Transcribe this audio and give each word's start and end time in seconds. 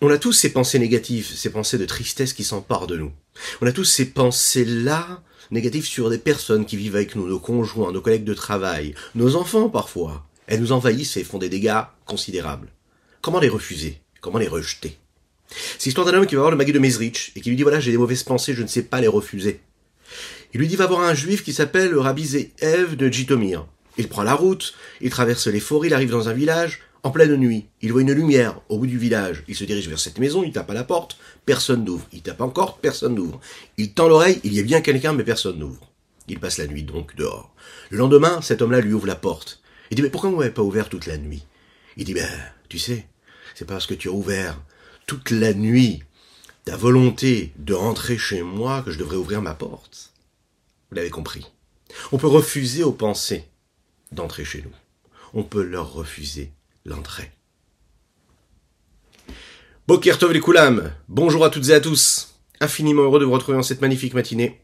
On 0.00 0.10
a 0.10 0.18
tous 0.18 0.32
ces 0.32 0.52
pensées 0.52 0.78
négatives, 0.78 1.26
ces 1.26 1.50
pensées 1.50 1.76
de 1.76 1.84
tristesse 1.84 2.32
qui 2.32 2.44
s'emparent 2.44 2.86
de 2.86 2.96
nous. 2.96 3.10
On 3.60 3.66
a 3.66 3.72
tous 3.72 3.84
ces 3.84 4.04
pensées-là 4.04 5.22
négatives 5.50 5.86
sur 5.86 6.08
des 6.08 6.18
personnes 6.18 6.66
qui 6.66 6.76
vivent 6.76 6.94
avec 6.94 7.16
nous, 7.16 7.26
nos 7.26 7.40
conjoints, 7.40 7.90
nos 7.90 8.00
collègues 8.00 8.22
de 8.22 8.34
travail, 8.34 8.94
nos 9.16 9.34
enfants 9.34 9.68
parfois. 9.68 10.24
Elles 10.46 10.60
nous 10.60 10.70
envahissent 10.70 11.16
et 11.16 11.24
font 11.24 11.38
des 11.38 11.48
dégâts 11.48 11.82
considérables. 12.06 12.68
Comment 13.22 13.40
les 13.40 13.48
refuser? 13.48 14.00
Comment 14.20 14.38
les 14.38 14.46
rejeter? 14.46 14.96
C'est 15.50 15.86
l'histoire 15.86 16.06
d'un 16.06 16.14
homme 16.14 16.26
qui 16.26 16.36
va 16.36 16.42
voir 16.42 16.52
le 16.52 16.56
maguet 16.56 16.72
de 16.72 16.78
Mezrich 16.78 17.32
et 17.34 17.40
qui 17.40 17.48
lui 17.48 17.56
dit 17.56 17.64
voilà 17.64 17.80
j'ai 17.80 17.90
des 17.90 17.98
mauvaises 17.98 18.22
pensées, 18.22 18.54
je 18.54 18.62
ne 18.62 18.68
sais 18.68 18.82
pas 18.82 19.00
les 19.00 19.08
refuser. 19.08 19.60
Il 20.54 20.60
lui 20.60 20.68
dit 20.68 20.76
va 20.76 20.86
voir 20.86 21.00
un 21.00 21.14
juif 21.14 21.42
qui 21.42 21.52
s'appelle 21.52 21.90
le 21.90 21.98
rabbi 21.98 22.24
Ze'ev 22.24 22.94
de 22.94 23.08
Jitomir. 23.08 23.66
Il 23.96 24.06
prend 24.06 24.22
la 24.22 24.34
route, 24.34 24.74
il 25.00 25.10
traverse 25.10 25.48
les 25.48 25.58
forêts, 25.58 25.88
il 25.88 25.94
arrive 25.94 26.10
dans 26.10 26.28
un 26.28 26.32
village, 26.32 26.82
en 27.08 27.10
pleine 27.10 27.36
nuit, 27.36 27.64
il 27.80 27.90
voit 27.90 28.02
une 28.02 28.12
lumière 28.12 28.60
au 28.68 28.76
bout 28.76 28.86
du 28.86 28.98
village. 28.98 29.42
Il 29.48 29.56
se 29.56 29.64
dirige 29.64 29.88
vers 29.88 29.98
cette 29.98 30.18
maison, 30.18 30.42
il 30.42 30.52
tape 30.52 30.68
à 30.68 30.74
la 30.74 30.84
porte, 30.84 31.16
personne 31.46 31.82
n'ouvre. 31.82 32.06
Il 32.12 32.20
tape 32.20 32.42
encore, 32.42 32.76
personne 32.80 33.14
n'ouvre. 33.14 33.40
Il 33.78 33.94
tend 33.94 34.08
l'oreille, 34.08 34.40
il 34.44 34.52
y 34.52 34.60
a 34.60 34.62
bien 34.62 34.82
quelqu'un, 34.82 35.14
mais 35.14 35.24
personne 35.24 35.58
n'ouvre. 35.58 35.90
Il 36.28 36.38
passe 36.38 36.58
la 36.58 36.66
nuit 36.66 36.82
donc 36.82 37.16
dehors. 37.16 37.54
Le 37.88 37.96
lendemain, 37.96 38.42
cet 38.42 38.60
homme-là 38.60 38.82
lui 38.82 38.92
ouvre 38.92 39.06
la 39.06 39.16
porte. 39.16 39.62
Il 39.90 39.94
dit, 39.94 40.02
mais 40.02 40.10
pourquoi 40.10 40.28
vous 40.28 40.36
m'avez 40.36 40.50
pas 40.50 40.60
ouvert 40.60 40.90
toute 40.90 41.06
la 41.06 41.16
nuit? 41.16 41.46
Il 41.96 42.04
dit, 42.04 42.12
ben, 42.12 42.28
tu 42.68 42.78
sais, 42.78 43.06
c'est 43.54 43.64
parce 43.64 43.86
que 43.86 43.94
tu 43.94 44.10
as 44.10 44.12
ouvert 44.12 44.60
toute 45.06 45.30
la 45.30 45.54
nuit 45.54 46.02
ta 46.66 46.76
volonté 46.76 47.54
de 47.56 47.72
rentrer 47.72 48.18
chez 48.18 48.42
moi 48.42 48.82
que 48.82 48.90
je 48.90 48.98
devrais 48.98 49.16
ouvrir 49.16 49.40
ma 49.40 49.54
porte. 49.54 50.12
Vous 50.90 50.96
l'avez 50.96 51.08
compris. 51.08 51.46
On 52.12 52.18
peut 52.18 52.26
refuser 52.26 52.82
aux 52.82 52.92
pensées 52.92 53.46
d'entrer 54.12 54.44
chez 54.44 54.60
nous. 54.60 54.74
On 55.32 55.42
peut 55.42 55.62
leur 55.62 55.94
refuser 55.94 56.52
l'entrée. 56.84 57.30
Bokertov 59.86 60.32
les 60.32 60.40
Koulam, 60.40 60.92
bonjour 61.08 61.44
à 61.44 61.50
toutes 61.50 61.68
et 61.68 61.74
à 61.74 61.80
tous. 61.80 62.34
Infiniment 62.60 63.02
heureux 63.02 63.20
de 63.20 63.24
vous 63.24 63.32
retrouver 63.32 63.58
en 63.58 63.62
cette 63.62 63.80
magnifique 63.80 64.14
matinée 64.14 64.60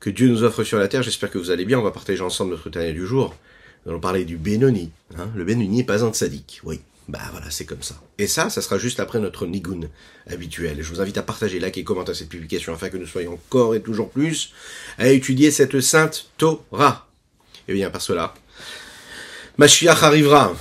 que 0.00 0.10
Dieu 0.10 0.28
nous 0.28 0.42
offre 0.42 0.64
sur 0.64 0.78
la 0.78 0.88
terre. 0.88 1.02
J'espère 1.02 1.30
que 1.30 1.38
vous 1.38 1.50
allez 1.50 1.64
bien. 1.64 1.78
On 1.78 1.82
va 1.82 1.90
partager 1.90 2.22
ensemble 2.22 2.52
notre 2.52 2.70
dernier 2.70 2.92
du 2.92 3.06
jour. 3.06 3.36
Nous 3.84 3.92
allons 3.92 4.00
parler 4.00 4.24
du 4.24 4.36
Benoni. 4.36 4.90
Hein. 5.16 5.28
Le 5.36 5.44
Benoni 5.44 5.68
n'est 5.68 5.84
pas 5.84 6.04
un 6.04 6.12
tzaddik. 6.12 6.60
Oui, 6.64 6.80
bah 7.08 7.20
voilà, 7.30 7.50
c'est 7.50 7.64
comme 7.64 7.82
ça. 7.82 8.00
Et 8.18 8.26
ça, 8.26 8.50
ça 8.50 8.62
sera 8.62 8.78
juste 8.78 8.98
après 8.98 9.20
notre 9.20 9.46
Nigun 9.46 9.88
habituel. 10.28 10.78
je 10.80 10.88
vous 10.88 11.00
invite 11.00 11.18
à 11.18 11.22
partager, 11.22 11.60
liker 11.60 11.80
et 11.80 11.84
commenter 11.84 12.14
cette 12.14 12.28
publication 12.28 12.72
afin 12.72 12.88
que 12.88 12.96
nous 12.96 13.06
soyons 13.06 13.34
encore 13.34 13.74
et 13.74 13.80
toujours 13.80 14.10
plus 14.10 14.52
à 14.98 15.08
étudier 15.08 15.50
cette 15.50 15.80
sainte 15.80 16.30
Torah. 16.38 17.08
Et 17.68 17.74
bien, 17.74 17.90
par 17.90 18.00
cela, 18.00 18.34
Mashiach 19.58 20.02
arrivera. 20.02 20.54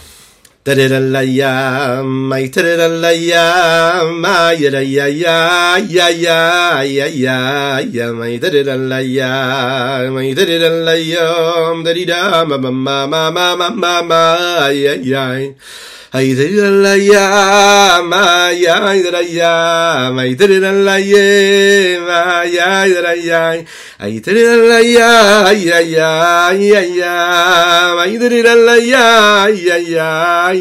I 16.12 16.34
did 16.34 16.40
it 16.40 16.58
la 16.58 16.94
ya, 16.94 18.02
ma 18.02 18.50
ya, 18.50 18.81
I 18.88 18.97
did 19.00 19.14
it 19.14 19.30
ya, 19.30 20.09
ma 20.09 20.22
I 20.23 20.34
did 20.34 20.50
it 20.50 20.64
la 20.66 20.95
ye, 20.95 22.00
ma 22.00 22.42
ya, 22.42 22.81
I 22.81 22.90
did 22.90 23.06
it 23.06 23.25
ya, 23.25 23.62
I 24.00 24.17
did 24.17 24.38
it 24.38 24.58
la 24.58 24.80
ya, 24.80 25.52
ya 25.52 25.80
ya, 25.86 26.50
ya 26.50 26.81
ya, 26.81 27.94
I 28.02 28.17
did 28.17 28.31
it 28.31 28.45
la 28.58 28.73
ya, 28.73 29.45
ya 29.53 29.78
ya, 29.78 30.52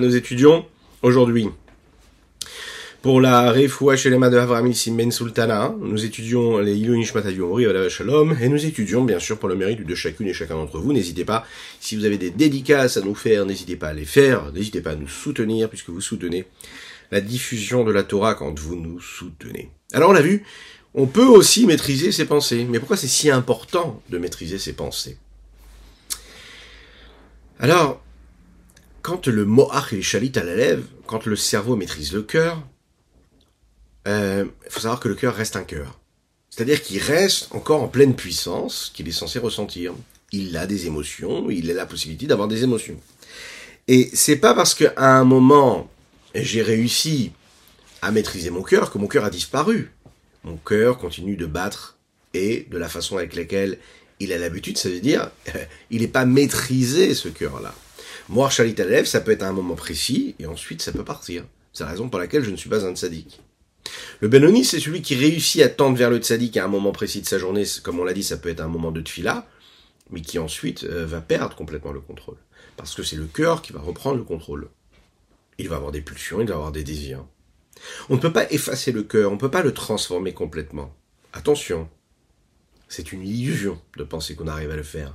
Nous 0.00 0.16
étudions 0.16 0.64
aujourd'hui 1.02 1.48
pour 3.08 3.22
la 3.22 3.52
Refoua 3.52 3.96
Shelema 3.96 4.28
de 4.28 4.36
Avram 4.36 4.70
Ben 4.88 5.10
Sultana, 5.10 5.74
nous 5.80 6.04
étudions 6.04 6.58
les 6.58 6.76
Ilu 6.76 6.98
Nishmat 6.98 7.22
la 7.22 7.30
et 7.30 8.48
nous 8.50 8.66
étudions 8.66 9.02
bien 9.02 9.18
sûr 9.18 9.38
pour 9.38 9.48
le 9.48 9.56
mérite 9.56 9.82
de 9.86 9.94
chacune 9.94 10.28
et 10.28 10.34
chacun 10.34 10.56
d'entre 10.56 10.78
vous. 10.78 10.92
N'hésitez 10.92 11.24
pas, 11.24 11.46
si 11.80 11.96
vous 11.96 12.04
avez 12.04 12.18
des 12.18 12.28
dédicaces 12.28 12.98
à 12.98 13.00
nous 13.00 13.14
faire, 13.14 13.46
n'hésitez 13.46 13.76
pas 13.76 13.88
à 13.88 13.92
les 13.94 14.04
faire, 14.04 14.52
n'hésitez 14.52 14.82
pas 14.82 14.90
à 14.90 14.94
nous 14.94 15.08
soutenir, 15.08 15.70
puisque 15.70 15.88
vous 15.88 16.02
soutenez 16.02 16.44
la 17.10 17.22
diffusion 17.22 17.82
de 17.82 17.92
la 17.92 18.02
Torah 18.02 18.34
quand 18.34 18.58
vous 18.58 18.76
nous 18.76 19.00
soutenez. 19.00 19.70
Alors 19.94 20.10
on 20.10 20.12
l'a 20.12 20.20
vu, 20.20 20.44
on 20.92 21.06
peut 21.06 21.24
aussi 21.24 21.64
maîtriser 21.64 22.12
ses 22.12 22.26
pensées. 22.26 22.66
Mais 22.68 22.78
pourquoi 22.78 22.98
c'est 22.98 23.06
si 23.06 23.30
important 23.30 24.02
de 24.10 24.18
maîtriser 24.18 24.58
ses 24.58 24.74
pensées? 24.74 25.16
Alors, 27.58 28.02
quand 29.00 29.28
le 29.28 29.46
moach 29.46 29.94
et 29.94 30.02
chalit 30.02 30.32
à 30.34 30.44
la 30.44 30.54
lèvre, 30.54 30.84
quand 31.06 31.24
le 31.24 31.36
cerveau 31.36 31.74
maîtrise 31.74 32.12
le 32.12 32.20
cœur, 32.20 32.62
il 34.08 34.12
euh, 34.14 34.44
faut 34.70 34.80
savoir 34.80 35.00
que 35.00 35.08
le 35.08 35.14
cœur 35.14 35.34
reste 35.34 35.54
un 35.56 35.64
cœur. 35.64 35.98
C'est-à-dire 36.48 36.82
qu'il 36.82 36.98
reste 36.98 37.48
encore 37.50 37.82
en 37.82 37.88
pleine 37.88 38.16
puissance, 38.16 38.90
qu'il 38.94 39.06
est 39.06 39.12
censé 39.12 39.38
ressentir. 39.38 39.92
Il 40.32 40.56
a 40.56 40.66
des 40.66 40.86
émotions, 40.86 41.50
il 41.50 41.70
a 41.70 41.74
la 41.74 41.84
possibilité 41.84 42.26
d'avoir 42.26 42.48
des 42.48 42.64
émotions. 42.64 42.98
Et 43.86 44.08
c'est 44.14 44.36
pas 44.36 44.54
parce 44.54 44.74
qu'à 44.74 44.94
un 44.96 45.24
moment 45.24 45.90
j'ai 46.34 46.62
réussi 46.62 47.32
à 48.00 48.10
maîtriser 48.10 48.48
mon 48.48 48.62
cœur 48.62 48.90
que 48.90 48.96
mon 48.96 49.08
cœur 49.08 49.26
a 49.26 49.30
disparu. 49.30 49.92
Mon 50.42 50.56
cœur 50.56 50.96
continue 50.96 51.36
de 51.36 51.44
battre 51.44 51.98
et 52.32 52.66
de 52.70 52.78
la 52.78 52.88
façon 52.88 53.18
avec 53.18 53.36
laquelle 53.36 53.78
il 54.20 54.32
a 54.32 54.38
l'habitude, 54.38 54.78
ça 54.78 54.88
veut 54.88 55.00
dire, 55.00 55.30
il 55.90 56.00
n'est 56.00 56.08
pas 56.08 56.24
maîtrisé 56.24 57.14
ce 57.14 57.28
cœur-là. 57.28 57.74
Moi, 58.30 58.48
Chalit 58.48 58.74
lèvre, 58.74 59.06
ça 59.06 59.20
peut 59.20 59.32
être 59.32 59.42
à 59.42 59.48
un 59.48 59.52
moment 59.52 59.74
précis 59.74 60.34
et 60.38 60.46
ensuite 60.46 60.80
ça 60.80 60.92
peut 60.92 61.04
partir. 61.04 61.44
C'est 61.74 61.84
la 61.84 61.90
raison 61.90 62.08
pour 62.08 62.18
laquelle 62.18 62.42
je 62.42 62.50
ne 62.50 62.56
suis 62.56 62.70
pas 62.70 62.86
un 62.86 62.94
tzaddik. 62.94 63.40
Le 64.20 64.28
Benoni, 64.28 64.64
c'est 64.64 64.80
celui 64.80 65.02
qui 65.02 65.14
réussit 65.14 65.62
à 65.62 65.68
tendre 65.68 65.96
vers 65.96 66.10
le 66.10 66.18
tzaddik 66.18 66.56
à 66.56 66.64
un 66.64 66.68
moment 66.68 66.92
précis 66.92 67.20
de 67.20 67.26
sa 67.26 67.38
journée, 67.38 67.64
comme 67.82 68.00
on 68.00 68.04
l'a 68.04 68.12
dit, 68.12 68.24
ça 68.24 68.36
peut 68.36 68.48
être 68.48 68.60
un 68.60 68.68
moment 68.68 68.90
de 68.90 69.00
tfila, 69.00 69.46
mais 70.10 70.20
qui 70.20 70.38
ensuite 70.38 70.84
euh, 70.84 71.06
va 71.06 71.20
perdre 71.20 71.54
complètement 71.56 71.92
le 71.92 72.00
contrôle. 72.00 72.36
Parce 72.76 72.94
que 72.94 73.02
c'est 73.02 73.16
le 73.16 73.26
cœur 73.26 73.62
qui 73.62 73.72
va 73.72 73.80
reprendre 73.80 74.16
le 74.16 74.24
contrôle. 74.24 74.68
Il 75.58 75.68
va 75.68 75.76
avoir 75.76 75.92
des 75.92 76.00
pulsions, 76.00 76.40
il 76.40 76.48
va 76.48 76.54
avoir 76.54 76.72
des 76.72 76.84
désirs. 76.84 77.24
On 78.08 78.14
ne 78.14 78.20
peut 78.20 78.32
pas 78.32 78.50
effacer 78.52 78.92
le 78.92 79.02
cœur, 79.02 79.30
on 79.30 79.34
ne 79.34 79.40
peut 79.40 79.50
pas 79.50 79.62
le 79.62 79.72
transformer 79.72 80.32
complètement. 80.32 80.94
Attention, 81.32 81.88
c'est 82.88 83.12
une 83.12 83.26
illusion 83.26 83.80
de 83.96 84.04
penser 84.04 84.34
qu'on 84.34 84.48
arrive 84.48 84.70
à 84.70 84.76
le 84.76 84.82
faire. 84.82 85.14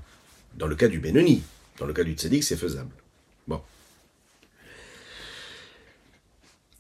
Dans 0.55 0.67
le 0.67 0.75
cas 0.75 0.87
du 0.87 0.99
Benoni, 0.99 1.41
dans 1.79 1.85
le 1.85 1.93
cas 1.93 2.03
du 2.03 2.13
Tzaddik, 2.13 2.43
c'est 2.43 2.57
faisable. 2.57 2.93
Bon. 3.47 3.61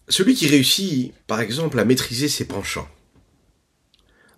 Celui 0.09 0.35
qui 0.35 0.47
réussit, 0.47 1.13
par 1.27 1.41
exemple, 1.41 1.79
à 1.79 1.85
maîtriser 1.85 2.27
ses 2.27 2.45
penchants. 2.45 2.89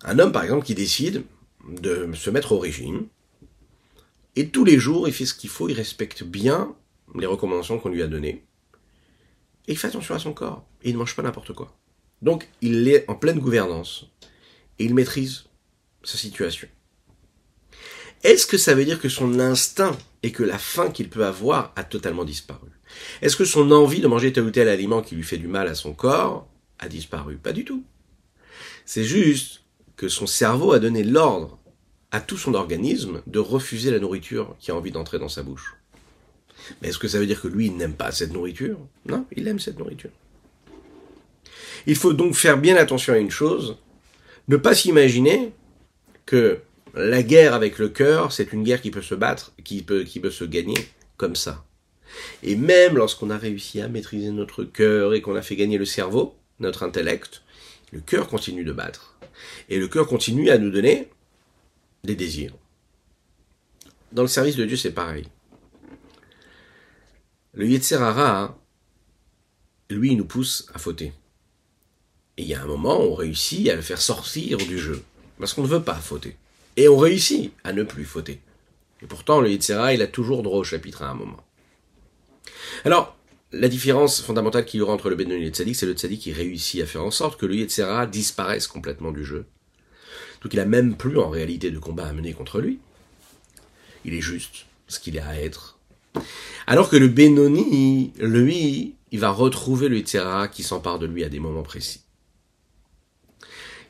Un 0.02 0.18
homme, 0.18 0.32
par 0.32 0.44
exemple, 0.44 0.64
qui 0.64 0.74
décide 0.74 1.24
de 1.68 2.08
se 2.14 2.30
mettre 2.30 2.52
au 2.52 2.58
régime, 2.58 3.06
et 4.36 4.50
tous 4.50 4.64
les 4.64 4.78
jours, 4.78 5.08
il 5.08 5.14
fait 5.14 5.26
ce 5.26 5.34
qu'il 5.34 5.50
faut, 5.50 5.68
il 5.68 5.74
respecte 5.74 6.22
bien 6.22 6.74
les 7.14 7.26
recommandations 7.26 7.78
qu'on 7.78 7.88
lui 7.88 8.02
a 8.02 8.06
données, 8.06 8.44
et 9.66 9.72
il 9.72 9.78
fait 9.78 9.88
attention 9.88 10.14
à 10.14 10.18
son 10.18 10.32
corps. 10.32 10.64
Et 10.82 10.90
il 10.90 10.92
ne 10.92 10.98
mange 10.98 11.16
pas 11.16 11.22
n'importe 11.22 11.52
quoi. 11.52 11.76
Donc, 12.22 12.48
il 12.60 12.88
est 12.88 13.08
en 13.08 13.14
pleine 13.14 13.40
gouvernance. 13.40 14.06
Et 14.78 14.84
il 14.84 14.94
maîtrise 14.94 15.44
sa 16.02 16.16
situation. 16.16 16.68
Est-ce 18.22 18.46
que 18.46 18.58
ça 18.58 18.74
veut 18.74 18.84
dire 18.84 19.00
que 19.00 19.08
son 19.08 19.40
instinct 19.40 19.96
et 20.22 20.32
que 20.32 20.42
la 20.42 20.58
faim 20.58 20.90
qu'il 20.90 21.08
peut 21.08 21.26
avoir 21.26 21.72
a 21.76 21.84
totalement 21.84 22.24
disparu? 22.24 22.68
Est-ce 23.22 23.36
que 23.36 23.44
son 23.44 23.70
envie 23.70 24.00
de 24.00 24.08
manger 24.08 24.32
tel 24.32 24.44
ou 24.44 24.50
tel 24.50 24.68
aliment 24.68 25.02
qui 25.02 25.14
lui 25.14 25.22
fait 25.22 25.38
du 25.38 25.48
mal 25.48 25.68
à 25.68 25.74
son 25.74 25.92
corps 25.92 26.46
a 26.78 26.88
disparu? 26.88 27.36
Pas 27.36 27.52
du 27.52 27.64
tout. 27.64 27.84
C'est 28.84 29.04
juste 29.04 29.62
que 29.96 30.08
son 30.08 30.26
cerveau 30.26 30.72
a 30.72 30.78
donné 30.78 31.02
l'ordre 31.02 31.58
à 32.10 32.20
tout 32.20 32.36
son 32.36 32.54
organisme 32.54 33.22
de 33.26 33.38
refuser 33.38 33.90
la 33.90 33.98
nourriture 33.98 34.54
qui 34.58 34.70
a 34.70 34.76
envie 34.76 34.92
d'entrer 34.92 35.18
dans 35.18 35.28
sa 35.28 35.42
bouche. 35.42 35.74
Mais 36.80 36.88
est-ce 36.88 36.98
que 36.98 37.08
ça 37.08 37.18
veut 37.18 37.26
dire 37.26 37.40
que 37.40 37.48
lui, 37.48 37.66
il 37.66 37.76
n'aime 37.76 37.94
pas 37.94 38.12
cette 38.12 38.32
nourriture? 38.32 38.78
Non, 39.06 39.26
il 39.36 39.46
aime 39.48 39.58
cette 39.58 39.78
nourriture. 39.78 40.10
Il 41.86 41.96
faut 41.96 42.12
donc 42.12 42.34
faire 42.34 42.58
bien 42.58 42.76
attention 42.76 43.12
à 43.12 43.18
une 43.18 43.30
chose, 43.30 43.76
ne 44.48 44.56
pas 44.56 44.74
s'imaginer 44.74 45.52
que 46.24 46.60
la 46.94 47.22
guerre 47.22 47.54
avec 47.54 47.78
le 47.78 47.88
cœur, 47.88 48.32
c'est 48.32 48.52
une 48.52 48.62
guerre 48.62 48.80
qui 48.80 48.90
peut 48.90 49.02
se 49.02 49.14
battre, 49.14 49.52
qui 49.62 49.82
peut, 49.82 50.02
qui 50.04 50.18
peut 50.18 50.30
se 50.30 50.44
gagner 50.44 50.78
comme 51.16 51.36
ça. 51.36 51.65
Et 52.42 52.56
même 52.56 52.96
lorsqu'on 52.96 53.30
a 53.30 53.38
réussi 53.38 53.80
à 53.80 53.88
maîtriser 53.88 54.30
notre 54.30 54.64
cœur 54.64 55.14
et 55.14 55.20
qu'on 55.20 55.36
a 55.36 55.42
fait 55.42 55.56
gagner 55.56 55.78
le 55.78 55.84
cerveau, 55.84 56.36
notre 56.60 56.82
intellect, 56.82 57.42
le 57.92 58.00
cœur 58.00 58.28
continue 58.28 58.64
de 58.64 58.72
battre. 58.72 59.18
Et 59.68 59.78
le 59.78 59.88
cœur 59.88 60.06
continue 60.06 60.50
à 60.50 60.58
nous 60.58 60.70
donner 60.70 61.10
des 62.04 62.14
désirs. 62.16 62.54
Dans 64.12 64.22
le 64.22 64.28
service 64.28 64.56
de 64.56 64.64
Dieu, 64.64 64.76
c'est 64.76 64.92
pareil. 64.92 65.26
le 67.54 67.66
Yetzerara, 67.66 68.58
lui, 69.90 70.16
nous 70.16 70.24
pousse 70.24 70.68
à 70.74 70.78
fauter. 70.78 71.12
Et 72.36 72.42
il 72.42 72.48
y 72.48 72.54
a 72.54 72.62
un 72.62 72.66
moment, 72.66 73.00
on 73.00 73.14
réussit 73.14 73.68
à 73.68 73.76
le 73.76 73.82
faire 73.82 74.00
sortir 74.00 74.58
du 74.58 74.78
jeu. 74.78 75.02
Parce 75.38 75.54
qu'on 75.54 75.62
ne 75.62 75.68
veut 75.68 75.82
pas 75.82 75.94
fauter. 75.94 76.36
Et 76.76 76.88
on 76.88 76.96
réussit 76.96 77.52
à 77.64 77.72
ne 77.72 77.82
plus 77.82 78.04
fauter. 78.04 78.40
Et 79.02 79.06
pourtant, 79.06 79.40
le 79.40 79.50
Yetzera, 79.50 79.94
il 79.94 80.02
a 80.02 80.06
toujours 80.06 80.42
droit 80.42 80.58
au 80.58 80.64
chapitre 80.64 81.02
à 81.02 81.10
un 81.10 81.14
moment. 81.14 81.45
Alors, 82.84 83.16
la 83.52 83.68
différence 83.68 84.22
fondamentale 84.22 84.64
qu'il 84.64 84.80
y 84.80 84.82
aura 84.82 84.92
entre 84.92 85.08
le 85.08 85.16
Benoni 85.16 85.42
et 85.42 85.44
le 85.46 85.50
Tzadik, 85.50 85.76
c'est 85.76 85.86
le 85.86 85.92
Tzadik 85.92 86.20
qui 86.20 86.32
réussit 86.32 86.82
à 86.82 86.86
faire 86.86 87.04
en 87.04 87.10
sorte 87.10 87.38
que 87.38 87.46
le 87.46 87.54
Yetzera 87.54 88.06
disparaisse 88.06 88.66
complètement 88.66 89.12
du 89.12 89.24
jeu. 89.24 89.46
Donc 90.42 90.52
il 90.52 90.60
a 90.60 90.66
même 90.66 90.96
plus 90.96 91.18
en 91.18 91.28
réalité 91.28 91.70
de 91.70 91.78
combat 91.78 92.06
à 92.06 92.12
mener 92.12 92.32
contre 92.32 92.60
lui. 92.60 92.78
Il 94.04 94.14
est 94.14 94.20
juste 94.20 94.66
ce 94.88 95.00
qu'il 95.00 95.18
a 95.18 95.28
à 95.28 95.36
être. 95.36 95.78
Alors 96.66 96.88
que 96.88 96.96
le 96.96 97.08
Benoni, 97.08 98.12
lui, 98.18 98.94
il 99.12 99.20
va 99.20 99.30
retrouver 99.30 99.88
le 99.88 99.98
Yetzera 99.98 100.48
qui 100.48 100.62
s'empare 100.62 100.98
de 100.98 101.06
lui 101.06 101.24
à 101.24 101.28
des 101.28 101.40
moments 101.40 101.62
précis. 101.62 102.02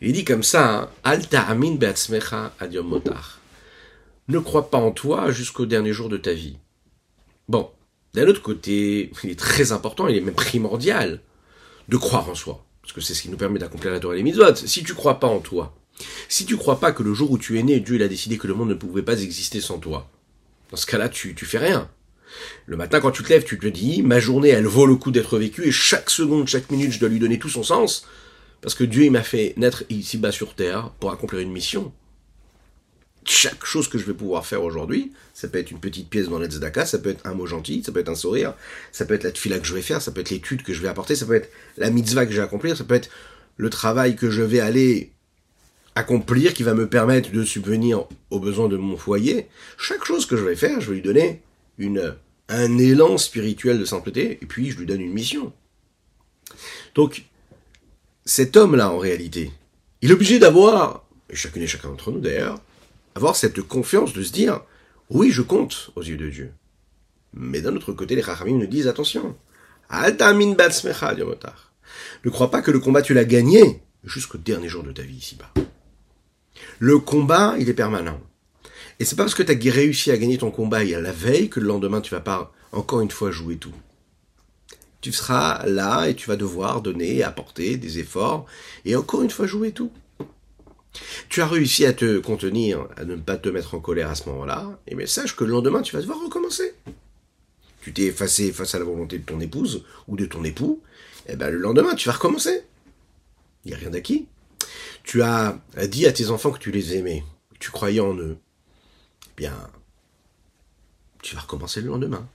Il 0.01 0.13
dit 0.13 0.25
comme 0.25 0.43
ça, 0.43 0.75
hein, 0.75 0.91
Alta 1.05 1.43
amin 1.43 1.75
beatzmecha 1.75 2.55
adiom 2.61 2.87
motar. 2.87 3.41
Ne 4.29 4.39
crois 4.39 4.71
pas 4.71 4.79
en 4.79 4.91
toi 4.91 5.31
jusqu'au 5.31 5.67
dernier 5.67 5.93
jour 5.93 6.09
de 6.09 6.17
ta 6.17 6.33
vie. 6.33 6.59
Bon, 7.49 7.71
d'un 8.17 8.27
autre 8.29 8.41
côté, 8.41 9.13
il 9.25 9.31
est 9.31 9.39
très 9.39 9.73
important, 9.73 10.09
il 10.09 10.17
est 10.17 10.23
même 10.23 10.35
primordial 10.35 11.21
de 11.89 11.97
croire 11.99 12.29
en 12.31 12.35
soi. 12.35 12.65
Parce 12.81 12.95
que 12.95 13.03
c'est 13.03 13.13
ce 13.13 13.21
qui 13.21 13.29
nous 13.29 13.37
permet 13.37 13.59
d'accomplir 13.59 13.93
la 13.93 14.01
Torah 14.01 14.15
et 14.15 14.17
les 14.17 14.23
mitzvot. 14.23 14.55
Si 14.55 14.83
tu 14.83 14.95
crois 14.95 15.21
pas 15.21 15.27
en 15.27 15.41
toi, 15.41 15.77
si 16.31 16.47
tu 16.47 16.57
crois 16.57 16.81
pas 16.81 16.93
que 16.93 17.03
le 17.03 17.13
jour 17.13 17.31
où 17.31 17.37
tu 17.37 17.59
es 17.59 17.63
né, 17.63 17.79
Dieu 17.79 18.03
a 18.03 18.09
décidé 18.09 18.39
que 18.39 18.47
le 18.47 18.55
monde 18.55 18.71
ne 18.71 18.75
pouvait 18.75 19.03
pas 19.03 19.21
exister 19.21 19.61
sans 19.61 19.79
toi, 19.79 20.09
dans 20.71 20.79
ce 20.79 20.87
cas-là, 20.87 21.11
tu, 21.11 21.35
tu 21.35 21.45
fais 21.45 21.59
rien. 21.59 21.91
Le 22.65 22.79
matin, 22.79 23.01
quand 23.01 23.11
tu 23.11 23.23
te 23.23 23.29
lèves, 23.29 23.45
tu 23.45 23.59
te 23.59 23.67
dis, 23.67 24.03
ma 24.03 24.19
journée, 24.19 24.49
elle 24.49 24.67
vaut 24.67 24.87
le 24.87 24.97
coup 24.97 25.11
d'être 25.11 25.39
vécue, 25.39 25.69
et 25.69 25.73
chaque 25.73 26.09
seconde, 26.09 26.49
chaque 26.49 26.71
minute, 26.71 26.93
je 26.93 27.01
dois 27.01 27.11
lui 27.11 27.19
donner 27.19 27.39
tout 27.39 27.51
son 27.51 27.63
sens, 27.63 28.07
parce 28.63 28.75
que 28.75 28.85
Dieu, 28.85 29.11
m'a 29.11 29.23
fait 29.23 29.53
naître 29.59 29.85
ici-bas 29.91 30.33
sur 30.33 30.55
terre 30.55 30.91
pour 31.01 31.13
accomplir 31.13 31.41
une 31.41 31.53
mission. 31.53 31.93
Chaque 33.29 33.65
chose 33.65 33.89
que 33.89 33.99
je 33.99 34.05
vais 34.05 34.15
pouvoir 34.15 34.47
faire 34.47 34.63
aujourd'hui, 34.63 35.13
ça 35.35 35.49
peut 35.49 35.59
être 35.59 35.73
une 35.73 35.81
petite 35.81 36.09
pièce 36.09 36.29
dans 36.29 36.39
l'Etzdaka, 36.39 36.87
ça 36.87 36.99
peut 36.99 37.11
être 37.11 37.27
un 37.27 37.35
mot 37.35 37.47
gentil, 37.47 37.83
ça 37.85 37.91
peut 37.91 37.99
être 37.99 38.09
un 38.09 38.15
sourire, 38.15 38.55
ça 38.93 39.05
peut 39.05 39.15
être 39.15 39.25
la 39.25 39.33
tfila 39.33 39.59
que 39.59 39.67
je 39.67 39.75
vais 39.75 39.83
faire, 39.83 40.01
ça 40.01 40.13
peut 40.13 40.21
être 40.21 40.31
l'étude 40.31 40.63
que 40.63 40.73
je 40.73 40.81
vais 40.81 40.87
apporter, 40.87 41.17
ça 41.17 41.27
peut 41.27 41.35
être 41.35 41.51
la 41.77 41.91
mitzvah 41.91 42.25
que 42.25 42.31
je 42.31 42.37
vais 42.37 42.45
accomplir, 42.45 42.77
ça 42.77 42.85
peut 42.85 42.95
être 42.95 43.11
le 43.57 43.69
travail 43.69 44.15
que 44.15 44.31
je 44.31 44.43
vais 44.43 44.61
aller 44.61 45.11
accomplir 45.97 46.55
qui 46.55 46.63
va 46.63 46.75
me 46.75 46.89
permettre 46.89 47.33
de 47.33 47.43
subvenir 47.43 48.05
aux 48.31 48.39
besoins 48.39 48.69
de 48.69 48.77
mon 48.77 48.97
foyer. 48.97 49.49
Chaque 49.77 50.05
chose 50.05 50.27
que 50.27 50.37
je 50.37 50.45
vais 50.45 50.55
faire, 50.55 50.81
je 50.81 50.91
vais 50.91 50.97
lui 50.97 51.03
donner 51.03 51.43
une, 51.79 52.15
un 52.49 52.79
élan 52.79 53.19
spirituel 53.19 53.81
de 53.81 53.85
sainteté, 53.85 54.39
et 54.41 54.47
puis 54.47 54.71
je 54.71 54.79
lui 54.79 54.87
donne 54.87 55.01
une 55.01 55.13
mission. 55.13 55.53
Donc, 56.95 57.25
cet 58.25 58.57
homme-là, 58.57 58.91
en 58.91 58.99
réalité, 58.99 59.51
il 60.03 60.11
est 60.11 60.15
obligé 60.15 60.39
d'avoir, 60.39 61.05
et 61.31 61.35
chacune 61.35 61.63
et 61.63 61.67
chacun 61.67 61.89
d'entre 61.89 62.13
nous 62.13 62.21
d'ailleurs, 62.21 62.61
avoir 63.17 63.35
cette 63.35 63.63
confiance 63.63 64.13
de 64.13 64.23
se 64.23 64.31
dire, 64.31 64.61
oui, 65.11 65.31
je 65.31 65.43
compte 65.43 65.91
aux 65.97 66.03
yeux 66.03 66.17
de 66.17 66.29
Dieu. 66.29 66.53
Mais 67.35 67.61
d'un 67.61 67.75
autre 67.75 67.93
côté, 67.93 68.15
les 68.15 68.23
Chachamim 68.23 68.59
nous 68.59 68.67
disent, 68.67 68.87
attention, 68.87 69.35
ne 72.25 72.31
crois 72.31 72.51
pas 72.51 72.63
que 72.63 72.71
le 72.71 72.79
combat 72.79 73.03
tu 73.03 73.15
l'as 73.15 73.25
gagné 73.25 73.83
jusqu'au 74.05 74.39
dernier 74.39 74.69
jour 74.69 74.83
de 74.83 74.93
ta 74.93 75.03
vie 75.03 75.17
ici-bas. 75.17 75.51
Le 76.79 76.99
combat, 76.99 77.57
il 77.59 77.69
est 77.69 77.75
permanent. 77.75 78.21
Et 79.01 79.05
c'est 79.05 79.17
pas 79.17 79.25
parce 79.25 79.35
que 79.35 79.43
tu 79.43 79.53
as 79.53 79.73
réussi 79.73 80.11
à 80.11 80.17
gagner 80.17 80.39
ton 80.39 80.51
combat 80.51 80.85
il 80.85 80.91
y 80.91 80.95
a 80.95 81.01
la 81.01 81.13
veille 81.13 81.49
que 81.49 81.61
le 81.61 81.67
lendemain 81.67 82.01
tu 82.01 82.13
vas 82.15 82.21
pas 82.21 82.53
encore 82.73 83.01
une 83.01 83.11
fois 83.11 83.31
jouer 83.31 83.57
tout 83.57 83.75
tu 85.07 85.13
seras 85.13 85.65
là 85.67 86.09
et 86.09 86.17
tu 86.17 86.29
vas 86.29 86.35
devoir 86.35 86.81
donner, 86.81 87.23
apporter 87.23 87.77
des 87.77 88.01
efforts 88.01 88.45
et 88.85 88.97
encore 88.97 89.23
une 89.23 89.31
fois 89.31 89.47
jouer 89.47 89.71
tout. 89.71 89.93
Tu 91.29 91.43
as 91.43 91.47
réussi 91.47 91.85
à 91.85 91.93
te 91.93 92.19
contenir, 92.19 92.89
à 92.97 93.05
ne 93.05 93.17
pas 93.17 93.37
te 93.37 93.49
mettre 93.49 93.75
en 93.75 93.81
colère 93.81 94.11
à 94.11 94.15
ce 94.15 94.29
moment-là, 94.29 94.79
et 94.87 94.95
mais 94.95 95.07
sache 95.07 95.37
que 95.37 95.45
le 95.45 95.51
lendemain 95.51 95.83
tu 95.83 95.95
vas 95.95 96.01
devoir 96.01 96.21
recommencer. 96.21 96.75
Tu 97.81 97.93
t'es 97.93 98.05
effacé 98.05 98.53
face 98.53 98.75
à 98.75 98.79
la 98.79 98.85
volonté 98.85 99.19
de 99.19 99.25
ton 99.25 99.41
épouse 99.41 99.85
ou 100.09 100.17
de 100.17 100.27
ton 100.27 100.45
époux, 100.45 100.83
et 101.27 101.33
eh 101.33 101.37
ben 101.37 101.51
le 101.51 101.59
lendemain 101.59 101.95
tu 101.95 102.09
vas 102.09 102.15
recommencer. 102.15 102.63
Il 103.65 103.71
n'y 103.71 103.75
a 103.75 103.79
rien 103.79 103.91
d'acquis. 103.91 104.27
Tu 105.03 105.23
as 105.23 105.61
dit 105.89 106.07
à 106.07 106.13
tes 106.13 106.31
enfants 106.31 106.51
que 106.51 106.59
tu 106.59 106.71
les 106.71 106.97
aimais, 106.97 107.25
que 107.53 107.59
tu 107.59 107.71
croyais 107.71 108.01
en 108.01 108.17
eux. 108.17 108.39
Eh 109.27 109.33
bien, 109.37 109.55
tu 111.23 111.35
vas 111.35 111.43
recommencer 111.43 111.81
le 111.81 111.89
lendemain. 111.89 112.29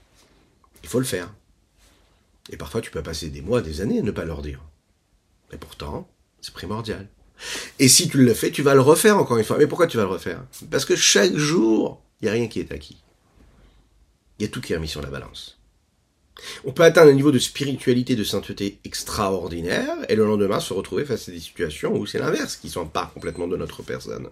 Il 0.82 0.88
faut 0.88 0.98
le 0.98 1.04
faire. 1.04 1.32
Et 2.50 2.56
parfois, 2.56 2.80
tu 2.80 2.90
peux 2.90 3.02
passer 3.02 3.28
des 3.28 3.40
mois, 3.40 3.60
des 3.60 3.80
années 3.80 4.00
à 4.00 4.02
ne 4.02 4.10
pas 4.10 4.24
leur 4.24 4.42
dire. 4.42 4.60
Et 5.52 5.56
pourtant, 5.56 6.08
c'est 6.40 6.52
primordial. 6.52 7.08
Et 7.78 7.88
si 7.88 8.08
tu 8.08 8.18
le 8.18 8.34
fais, 8.34 8.50
tu 8.50 8.62
vas 8.62 8.74
le 8.74 8.80
refaire 8.80 9.18
encore 9.18 9.38
une 9.38 9.44
fois. 9.44 9.58
Mais 9.58 9.66
pourquoi 9.66 9.86
tu 9.86 9.96
vas 9.96 10.04
le 10.04 10.10
refaire? 10.10 10.44
Parce 10.70 10.84
que 10.84 10.96
chaque 10.96 11.34
jour, 11.34 12.00
il 12.20 12.26
n'y 12.26 12.28
a 12.28 12.32
rien 12.32 12.48
qui 12.48 12.60
est 12.60 12.72
acquis. 12.72 12.98
Il 14.38 14.42
y 14.42 14.46
a 14.46 14.48
tout 14.48 14.60
qui 14.60 14.72
est 14.72 14.76
remis 14.76 14.88
sur 14.88 15.02
la 15.02 15.10
balance. 15.10 15.58
On 16.64 16.72
peut 16.72 16.82
atteindre 16.82 17.10
un 17.10 17.14
niveau 17.14 17.30
de 17.30 17.38
spiritualité, 17.38 18.16
de 18.16 18.24
sainteté 18.24 18.78
extraordinaire, 18.84 19.94
et 20.08 20.16
le 20.16 20.24
lendemain 20.24 20.60
se 20.60 20.72
retrouver 20.72 21.04
face 21.04 21.28
à 21.28 21.32
des 21.32 21.40
situations 21.40 21.94
où 21.94 22.06
c'est 22.06 22.18
l'inverse, 22.18 22.56
qui 22.56 22.72
pas 22.92 23.10
complètement 23.12 23.46
de 23.46 23.56
notre 23.56 23.82
personne. 23.82 24.28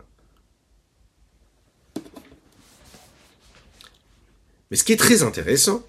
Mais 4.70 4.76
ce 4.76 4.84
qui 4.84 4.92
est 4.92 4.96
très 4.96 5.22
intéressant, 5.22 5.84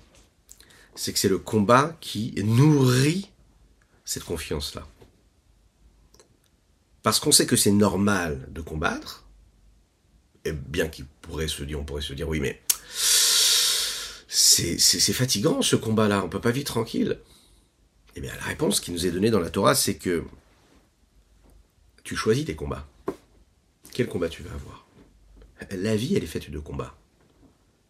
c'est 0.95 1.13
que 1.13 1.19
c'est 1.19 1.29
le 1.29 1.37
combat 1.37 1.95
qui 2.01 2.33
nourrit 2.43 3.29
cette 4.03 4.23
confiance-là. 4.23 4.85
Parce 7.03 7.19
qu'on 7.19 7.31
sait 7.31 7.45
que 7.45 7.55
c'est 7.55 7.71
normal 7.71 8.47
de 8.51 8.61
combattre, 8.61 9.25
et 10.45 10.51
bien 10.51 10.87
qu'il 10.87 11.05
pourrait 11.05 11.47
se 11.47 11.63
dire, 11.63 11.83
pourrait 11.83 12.01
se 12.01 12.13
dire, 12.13 12.27
oui, 12.27 12.39
mais 12.39 12.61
c'est, 14.27 15.13
fatigant 15.13 15.61
ce 15.61 15.75
combat-là, 15.75 16.23
on 16.23 16.29
peut 16.29 16.41
pas 16.41 16.51
vivre 16.51 16.65
tranquille. 16.65 17.19
Eh 18.15 18.21
bien, 18.21 18.33
la 18.35 18.43
réponse 18.43 18.79
qui 18.79 18.91
nous 18.91 19.05
est 19.05 19.11
donnée 19.11 19.31
dans 19.31 19.39
la 19.39 19.49
Torah, 19.49 19.75
c'est 19.75 19.95
que 19.95 20.23
tu 22.03 22.15
choisis 22.15 22.45
tes 22.45 22.55
combats. 22.55 22.87
Quel 23.93 24.07
combat 24.07 24.29
tu 24.29 24.43
vas 24.43 24.53
avoir? 24.53 24.85
La 25.71 25.95
vie, 25.95 26.15
elle 26.15 26.23
est 26.23 26.27
faite 26.27 26.49
de 26.49 26.59
combats. 26.59 26.95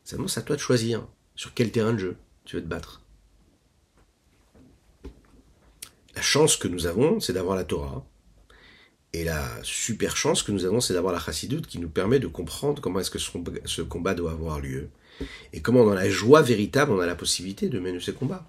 Ça 0.04 0.18
c'est 0.28 0.40
à 0.40 0.44
toi 0.44 0.56
de 0.56 0.62
choisir 0.62 1.08
sur 1.36 1.54
quel 1.54 1.72
terrain 1.72 1.94
de 1.94 2.00
jeu 2.00 2.18
tu 2.44 2.56
veux 2.56 2.62
te 2.62 2.68
battre. 2.68 3.02
La 6.16 6.22
chance 6.22 6.58
que 6.58 6.68
nous 6.68 6.86
avons, 6.86 7.20
c'est 7.20 7.34
d'avoir 7.34 7.56
la 7.56 7.64
Torah. 7.64 8.06
Et 9.14 9.24
la 9.24 9.46
super 9.64 10.16
chance 10.16 10.42
que 10.42 10.52
nous 10.52 10.66
avons, 10.66 10.80
c'est 10.80 10.94
d'avoir 10.94 11.14
la 11.14 11.20
chassidoute 11.20 11.68
qui 11.68 11.80
nous 11.80 11.90
permet 11.90 12.20
de 12.20 12.28
comprendre 12.28 12.82
comment 12.82 13.00
est-ce 13.00 13.12
que 13.12 13.20
ce 13.20 13.82
combat 13.82 14.14
doit 14.14 14.32
avoir 14.32 14.60
lieu. 14.60 14.90
Et 15.54 15.62
comment 15.62 15.86
dans 15.86 15.94
la 15.94 16.10
joie 16.10 16.42
véritable, 16.42 16.92
on 16.92 17.00
a 17.00 17.06
la 17.06 17.16
possibilité 17.16 17.68
de 17.68 17.80
mener 17.80 18.00
ce 18.00 18.12
combat. 18.12 18.48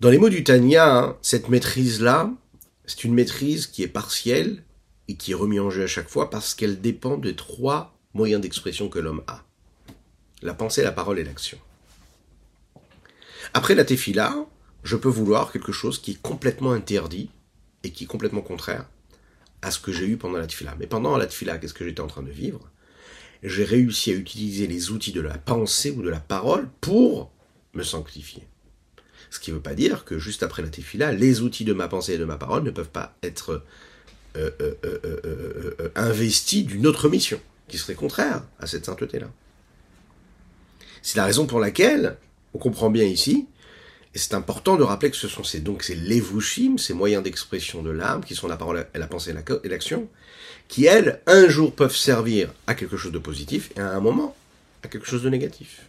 Dans 0.00 0.10
les 0.10 0.18
mots 0.18 0.30
du 0.30 0.44
Tanya, 0.44 0.98
hein, 0.98 1.16
cette 1.22 1.48
maîtrise-là, 1.48 2.30
c'est 2.86 3.04
une 3.04 3.14
maîtrise 3.14 3.66
qui 3.66 3.82
est 3.82 3.88
partielle 3.88 4.62
et 5.08 5.16
qui 5.16 5.32
est 5.32 5.34
remise 5.34 5.60
en 5.60 5.70
jeu 5.70 5.84
à 5.84 5.86
chaque 5.86 6.08
fois 6.08 6.30
parce 6.30 6.54
qu'elle 6.54 6.80
dépend 6.80 7.16
de 7.16 7.30
trois 7.30 7.96
moyens 8.14 8.40
d'expression 8.40 8.88
que 8.88 8.98
l'homme 8.98 9.22
a 9.26 9.44
la 10.42 10.54
pensée, 10.54 10.82
la 10.82 10.92
parole 10.92 11.18
et 11.18 11.24
l'action. 11.24 11.58
Après 13.54 13.74
la 13.74 13.84
tefila, 13.84 14.46
je 14.82 14.96
peux 14.96 15.08
vouloir 15.08 15.50
quelque 15.50 15.72
chose 15.72 15.98
qui 15.98 16.12
est 16.12 16.22
complètement 16.22 16.72
interdit 16.72 17.30
et 17.84 17.90
qui 17.90 18.04
est 18.04 18.08
complètement 18.08 18.40
contraire 18.40 18.86
à 19.62 19.70
ce 19.70 19.78
que 19.78 19.92
j'ai 19.92 20.06
eu 20.06 20.16
pendant 20.16 20.38
la 20.38 20.46
tefila. 20.46 20.74
Mais 20.78 20.86
pendant 20.86 21.16
la 21.16 21.26
tefila, 21.26 21.58
qu'est-ce 21.58 21.74
que 21.74 21.84
j'étais 21.84 22.00
en 22.00 22.06
train 22.06 22.22
de 22.22 22.30
vivre? 22.30 22.70
J'ai 23.42 23.64
réussi 23.64 24.10
à 24.10 24.14
utiliser 24.14 24.66
les 24.66 24.90
outils 24.90 25.12
de 25.12 25.20
la 25.20 25.36
pensée 25.38 25.90
ou 25.90 26.02
de 26.02 26.08
la 26.08 26.20
parole 26.20 26.68
pour 26.80 27.30
me 27.74 27.82
sanctifier. 27.82 28.46
Ce 29.30 29.38
qui 29.38 29.50
ne 29.50 29.56
veut 29.56 29.62
pas 29.62 29.74
dire 29.74 30.04
que 30.04 30.18
juste 30.18 30.42
après 30.42 30.62
la 30.62 30.68
tefila, 30.68 31.12
les 31.12 31.42
outils 31.42 31.64
de 31.64 31.72
ma 31.72 31.88
pensée 31.88 32.14
et 32.14 32.18
de 32.18 32.24
ma 32.24 32.36
parole 32.36 32.62
ne 32.62 32.70
peuvent 32.70 32.90
pas 32.90 33.16
être 33.22 33.64
euh, 34.36 34.50
euh, 34.60 34.74
euh, 34.84 35.90
investis 35.94 36.64
d'une 36.64 36.86
autre 36.86 37.08
mission, 37.08 37.40
qui 37.68 37.78
serait 37.78 37.94
contraire 37.94 38.42
à 38.58 38.66
cette 38.66 38.86
sainteté-là. 38.86 39.30
C'est 41.02 41.18
la 41.18 41.24
raison 41.24 41.46
pour 41.46 41.60
laquelle, 41.60 42.16
on 42.54 42.58
comprend 42.58 42.90
bien 42.90 43.04
ici, 43.04 43.46
et 44.14 44.18
c'est 44.18 44.34
important 44.34 44.76
de 44.76 44.84
rappeler 44.84 45.10
que 45.10 45.16
ce 45.16 45.26
sont 45.26 45.42
ces, 45.42 45.58
donc 45.58 45.82
ces 45.82 45.96
levushim, 45.96 46.78
ces 46.78 46.94
moyens 46.94 47.22
d'expression 47.22 47.82
de 47.82 47.90
l'âme, 47.90 48.24
qui 48.24 48.36
sont 48.36 48.46
la 48.46 48.56
parole, 48.56 48.86
la 48.94 49.06
pensée 49.08 49.34
et 49.64 49.68
l'action, 49.68 50.08
qui, 50.68 50.86
elles, 50.86 51.20
un 51.26 51.48
jour 51.48 51.74
peuvent 51.74 51.96
servir 51.96 52.52
à 52.68 52.74
quelque 52.74 52.96
chose 52.96 53.10
de 53.10 53.18
positif, 53.18 53.72
et 53.76 53.80
à 53.80 53.90
un 53.90 54.00
moment, 54.00 54.36
à 54.84 54.88
quelque 54.88 55.06
chose 55.06 55.24
de 55.24 55.30
négatif. 55.30 55.86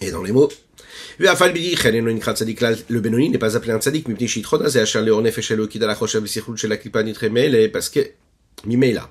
Et 0.00 0.10
dans 0.10 0.22
les 0.22 0.32
mots, 0.32 0.50
le 1.18 3.00
Benoni 3.00 3.30
n'est 3.30 3.38
pas 3.38 3.56
appelé 3.56 3.72
un 3.72 3.78
tzadik, 3.78 4.06
parce 7.72 7.88
que, 7.88 8.10
Mimela. 8.66 9.10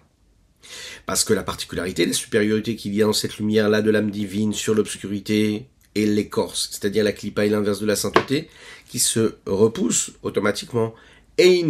Parce 1.05 1.24
que 1.24 1.33
la 1.33 1.43
particularité, 1.43 2.05
la 2.05 2.13
supériorité 2.13 2.75
qu'il 2.75 2.93
y 2.95 3.01
a 3.01 3.05
dans 3.05 3.13
cette 3.13 3.38
lumière-là 3.38 3.81
de 3.81 3.91
l'âme 3.91 4.10
divine 4.10 4.53
sur 4.53 4.74
l'obscurité 4.74 5.67
et 5.95 6.05
l'écorce, 6.05 6.69
c'est-à-dire 6.72 7.03
la 7.03 7.12
clipa 7.12 7.45
et 7.45 7.50
l'inverse 7.50 7.79
de 7.79 7.86
la 7.86 7.95
sainteté, 7.95 8.50
qui 8.88 9.00
se 9.00 9.36
repousse 9.45 10.12
automatiquement. 10.24 10.93
Et 11.38 11.55
il 11.55 11.67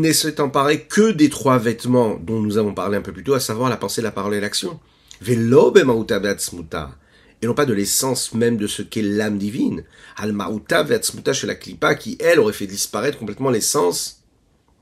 ne 0.00 0.12
s'est 0.12 0.40
emparé 0.40 0.82
que 0.84 1.10
des 1.10 1.28
trois 1.28 1.58
vêtements 1.58 2.14
dont 2.14 2.40
nous 2.40 2.58
avons 2.58 2.74
parlé 2.74 2.96
un 2.96 3.02
peu 3.02 3.12
plus 3.12 3.24
tôt, 3.24 3.34
à 3.34 3.40
savoir 3.40 3.68
la 3.68 3.76
pensée, 3.76 4.02
la 4.02 4.12
parole 4.12 4.34
et 4.34 4.40
l'action. 4.40 4.78
Et 5.28 5.36
non 7.46 7.54
pas 7.54 7.66
de 7.66 7.72
l'essence 7.72 8.34
même 8.34 8.56
de 8.56 8.68
ce 8.68 8.82
qu'est 8.82 9.02
l'âme 9.02 9.38
divine. 9.38 9.84
Al 10.16 10.32
mauta 10.32 10.84
chez 11.32 11.46
la 11.48 11.56
klipa 11.56 11.96
qui, 11.96 12.16
elle, 12.20 12.38
aurait 12.38 12.52
fait 12.52 12.66
disparaître 12.68 13.18
complètement 13.18 13.50
l'essence 13.50 14.22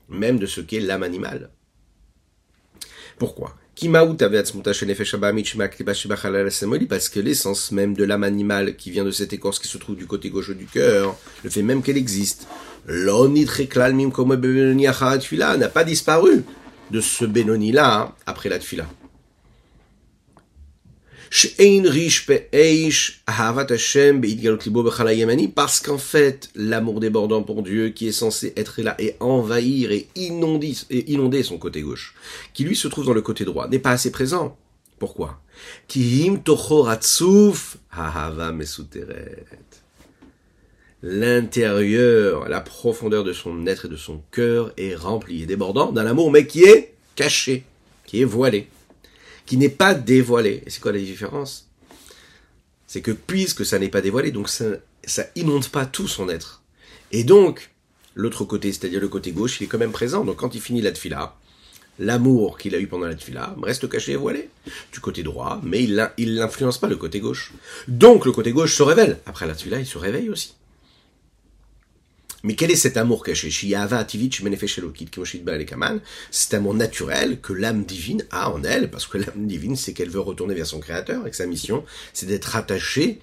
même 0.09 0.37
de 0.37 0.45
ce 0.45 0.61
qu'est 0.61 0.79
l'âme 0.79 1.03
animale. 1.03 1.49
Pourquoi? 3.21 3.53
Parce 6.89 7.09
que 7.09 7.19
l'essence 7.19 7.71
même 7.71 7.93
de 7.93 8.03
l'âme 8.03 8.23
animale 8.23 8.75
qui 8.75 8.89
vient 8.89 9.03
de 9.03 9.11
cette 9.11 9.31
écorce 9.31 9.59
qui 9.59 9.67
se 9.67 9.77
trouve 9.77 9.95
du 9.95 10.07
côté 10.07 10.31
gauche 10.31 10.49
du 10.49 10.65
cœur, 10.65 11.15
le 11.43 11.51
fait 11.51 11.61
même 11.61 11.83
qu'elle 11.83 11.97
existe, 11.97 12.47
n'a 15.57 15.69
pas 15.69 15.83
disparu 15.83 16.43
de 16.89 16.99
ce 16.99 17.25
Benoni-là 17.25 17.95
hein, 17.95 18.11
après 18.25 18.49
la 18.49 18.57
tfila 18.57 18.87
parce 25.47 25.79
qu'en 25.79 25.97
fait, 25.97 26.49
l'amour 26.55 26.99
débordant 26.99 27.41
pour 27.41 27.63
Dieu 27.63 27.87
qui 27.89 28.09
est 28.09 28.11
censé 28.11 28.51
être 28.57 28.81
là 28.81 28.97
et 28.99 29.15
envahir 29.21 29.93
et 29.93 30.09
inonder, 30.15 31.43
son 31.43 31.57
côté 31.57 31.81
gauche, 31.81 32.15
qui 32.53 32.65
lui 32.65 32.75
se 32.75 32.89
trouve 32.89 33.05
dans 33.05 33.13
le 33.13 33.21
côté 33.21 33.45
droit, 33.45 33.69
n'est 33.69 33.79
pas 33.79 33.91
assez 33.91 34.11
présent. 34.11 34.57
Pourquoi? 34.99 35.39
L'intérieur, 41.01 42.49
la 42.49 42.59
profondeur 42.59 43.23
de 43.23 43.31
son 43.31 43.65
être 43.67 43.85
et 43.85 43.89
de 43.89 43.95
son 43.95 44.21
cœur 44.31 44.73
est 44.75 44.95
rempli 44.95 45.43
et 45.43 45.45
débordant 45.45 45.93
d'un 45.93 46.07
amour, 46.07 46.29
mais 46.29 46.45
qui 46.45 46.65
est 46.65 46.93
caché, 47.15 47.63
qui 48.05 48.21
est 48.21 48.25
voilé 48.25 48.67
qui 49.45 49.57
n'est 49.57 49.69
pas 49.69 49.93
dévoilé. 49.93 50.63
Et 50.65 50.69
c'est 50.69 50.81
quoi 50.81 50.91
la 50.91 50.99
différence? 50.99 51.69
C'est 52.87 53.01
que 53.01 53.11
puisque 53.11 53.65
ça 53.65 53.79
n'est 53.79 53.89
pas 53.89 54.01
dévoilé, 54.01 54.31
donc 54.31 54.49
ça, 54.49 54.65
ça 55.05 55.25
inonde 55.35 55.67
pas 55.69 55.85
tout 55.85 56.07
son 56.07 56.29
être. 56.29 56.61
Et 57.11 57.23
donc, 57.23 57.71
l'autre 58.15 58.45
côté, 58.45 58.71
c'est-à-dire 58.71 58.99
le 58.99 59.07
côté 59.07 59.31
gauche, 59.31 59.59
il 59.59 59.65
est 59.65 59.67
quand 59.67 59.77
même 59.77 59.91
présent. 59.91 60.25
Donc 60.25 60.37
quand 60.37 60.55
il 60.55 60.61
finit 60.61 60.81
la 60.81 60.91
tfila, 60.91 61.35
l'amour 61.99 62.57
qu'il 62.57 62.73
a 62.75 62.79
eu 62.79 62.87
pendant 62.87 63.07
la 63.07 63.15
tfila 63.15 63.55
reste 63.61 63.87
caché 63.89 64.13
et 64.13 64.15
voilé 64.15 64.49
du 64.91 64.99
côté 64.99 65.23
droit, 65.23 65.61
mais 65.63 65.83
il 65.83 66.35
n'influence 66.35 66.77
pas 66.77 66.87
le 66.87 66.95
côté 66.95 67.19
gauche. 67.19 67.53
Donc 67.87 68.25
le 68.25 68.31
côté 68.31 68.51
gauche 68.51 68.75
se 68.75 68.83
révèle. 68.83 69.19
Après 69.25 69.47
la 69.47 69.55
tfila, 69.55 69.79
il 69.79 69.85
se 69.85 69.97
réveille 69.97 70.29
aussi. 70.29 70.55
Mais 72.43 72.55
quel 72.55 72.71
est 72.71 72.75
cet 72.75 72.97
amour 72.97 73.23
caché? 73.23 73.49
C'est 76.31 76.53
un 76.53 76.57
amour 76.57 76.73
naturel 76.73 77.41
que 77.41 77.53
l'âme 77.53 77.85
divine 77.85 78.25
a 78.31 78.51
en 78.51 78.63
elle, 78.63 78.89
parce 78.89 79.05
que 79.05 79.17
l'âme 79.17 79.47
divine, 79.47 79.75
c'est 79.75 79.93
qu'elle 79.93 80.09
veut 80.09 80.19
retourner 80.19 80.55
vers 80.55 80.65
son 80.65 80.79
Créateur, 80.79 81.27
et 81.27 81.29
que 81.29 81.35
sa 81.35 81.45
mission, 81.45 81.83
c'est 82.13 82.25
d'être 82.25 82.55
attachée 82.55 83.19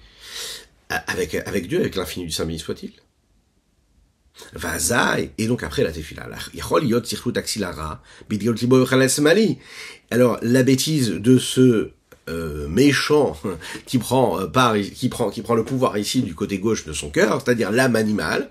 avec, 0.89 1.35
avec 1.35 1.67
Dieu, 1.67 1.79
avec 1.79 1.95
l'infini 1.95 2.25
du 2.25 2.31
Saint 2.31 2.45
béni 2.45 2.59
soit-il. 2.59 2.91
et 5.37 5.47
donc 5.47 5.63
après 5.63 5.83
la 5.83 5.91
tefila. 5.91 6.27
Alors, 10.11 10.39
la 10.41 10.63
bêtise 10.63 11.09
de 11.09 11.37
ce 11.37 11.91
euh, 12.29 12.67
méchant 12.67 13.37
qui 13.85 13.97
prend, 13.97 14.39
euh, 14.39 14.47
part, 14.47 14.75
qui, 14.77 15.09
prend, 15.09 15.29
qui 15.29 15.41
prend 15.41 15.55
le 15.55 15.63
pouvoir 15.63 15.97
ici 15.97 16.21
du 16.21 16.35
côté 16.35 16.59
gauche 16.59 16.85
de 16.85 16.93
son 16.93 17.09
cœur, 17.09 17.41
c'est-à-dire 17.43 17.71
l'âme 17.71 17.95
animale, 17.95 18.49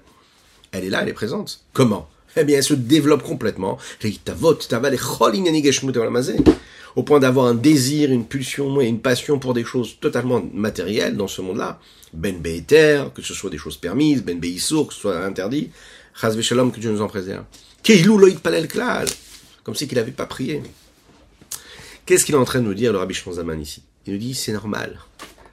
elle 0.72 0.84
est 0.84 0.90
là, 0.90 1.02
elle 1.02 1.08
est 1.08 1.14
présente. 1.14 1.60
Comment? 1.72 2.08
Eh 2.36 2.44
bien, 2.44 2.58
elle 2.58 2.62
se 2.62 2.74
développe 2.74 3.22
complètement. 3.22 3.78
Au 6.96 7.02
point 7.02 7.20
d'avoir 7.20 7.46
un 7.46 7.54
désir, 7.54 8.10
une 8.10 8.24
pulsion 8.24 8.80
et 8.80 8.86
une 8.86 9.00
passion 9.00 9.38
pour 9.38 9.54
des 9.54 9.64
choses 9.64 9.96
totalement 10.00 10.42
matérielles 10.52 11.16
dans 11.16 11.28
ce 11.28 11.42
monde-là. 11.42 11.80
Ben 12.12 12.38
Be'eter, 12.38 13.04
que 13.14 13.22
ce 13.22 13.34
soit 13.34 13.50
des 13.50 13.58
choses 13.58 13.76
permises, 13.76 14.22
Ben 14.22 14.38
Be'issour, 14.38 14.88
que 14.88 14.94
ce 14.94 15.00
soit 15.00 15.24
interdit. 15.24 15.70
Chaz 16.20 16.40
Shalom, 16.40 16.72
que 16.72 16.80
Dieu 16.80 16.90
nous 16.90 17.02
en 17.02 17.08
préserve. 17.08 17.44
Palel 18.42 18.68
Klal. 18.68 19.08
Comme 19.62 19.74
si 19.74 19.86
qu'il 19.86 19.98
n'avait 19.98 20.12
pas 20.12 20.26
prié. 20.26 20.62
Qu'est-ce 22.06 22.24
qu'il 22.24 22.34
est 22.34 22.38
en 22.38 22.44
train 22.44 22.60
de 22.60 22.64
nous 22.64 22.74
dire, 22.74 22.92
le 22.92 22.98
Rabbi 22.98 23.14
Shmonzaman, 23.14 23.60
ici? 23.60 23.82
Il 24.06 24.14
nous 24.14 24.18
dit, 24.18 24.34
c'est 24.34 24.52
normal. 24.52 24.98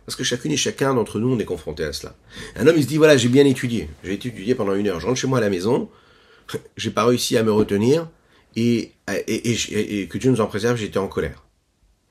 Parce 0.06 0.16
que 0.16 0.24
chacune 0.24 0.52
et 0.52 0.58
chacun 0.58 0.94
d'entre 0.94 1.20
nous, 1.20 1.34
on 1.34 1.40
est 1.40 1.46
confronté 1.46 1.84
à 1.84 1.92
cela. 1.92 2.16
Un 2.56 2.68
homme, 2.68 2.76
il 2.78 2.84
se 2.84 2.88
dit, 2.88 2.98
voilà, 2.98 3.18
j'ai 3.18 3.30
bien 3.30 3.46
étudié. 3.46 3.90
J'ai 4.04 4.14
étudié 4.14 4.54
pendant 4.54 4.76
une 4.76 4.88
heure. 4.88 5.00
Je 5.00 5.08
rentre 5.08 5.20
chez 5.20 5.28
moi 5.28 5.40
à 5.40 5.42
la 5.42 5.50
maison. 5.50 5.90
J'ai 6.78 6.92
pas 6.92 7.06
réussi 7.06 7.38
à 7.38 7.44
me 7.44 7.52
retenir. 7.52 8.08
Et, 8.56 8.92
et, 9.08 10.08
que 10.08 10.18
Dieu 10.18 10.32
nous 10.32 10.42
en 10.42 10.48
préserve, 10.48 10.78
j'étais 10.78 11.00
en 11.00 11.08
colère. 11.08 11.44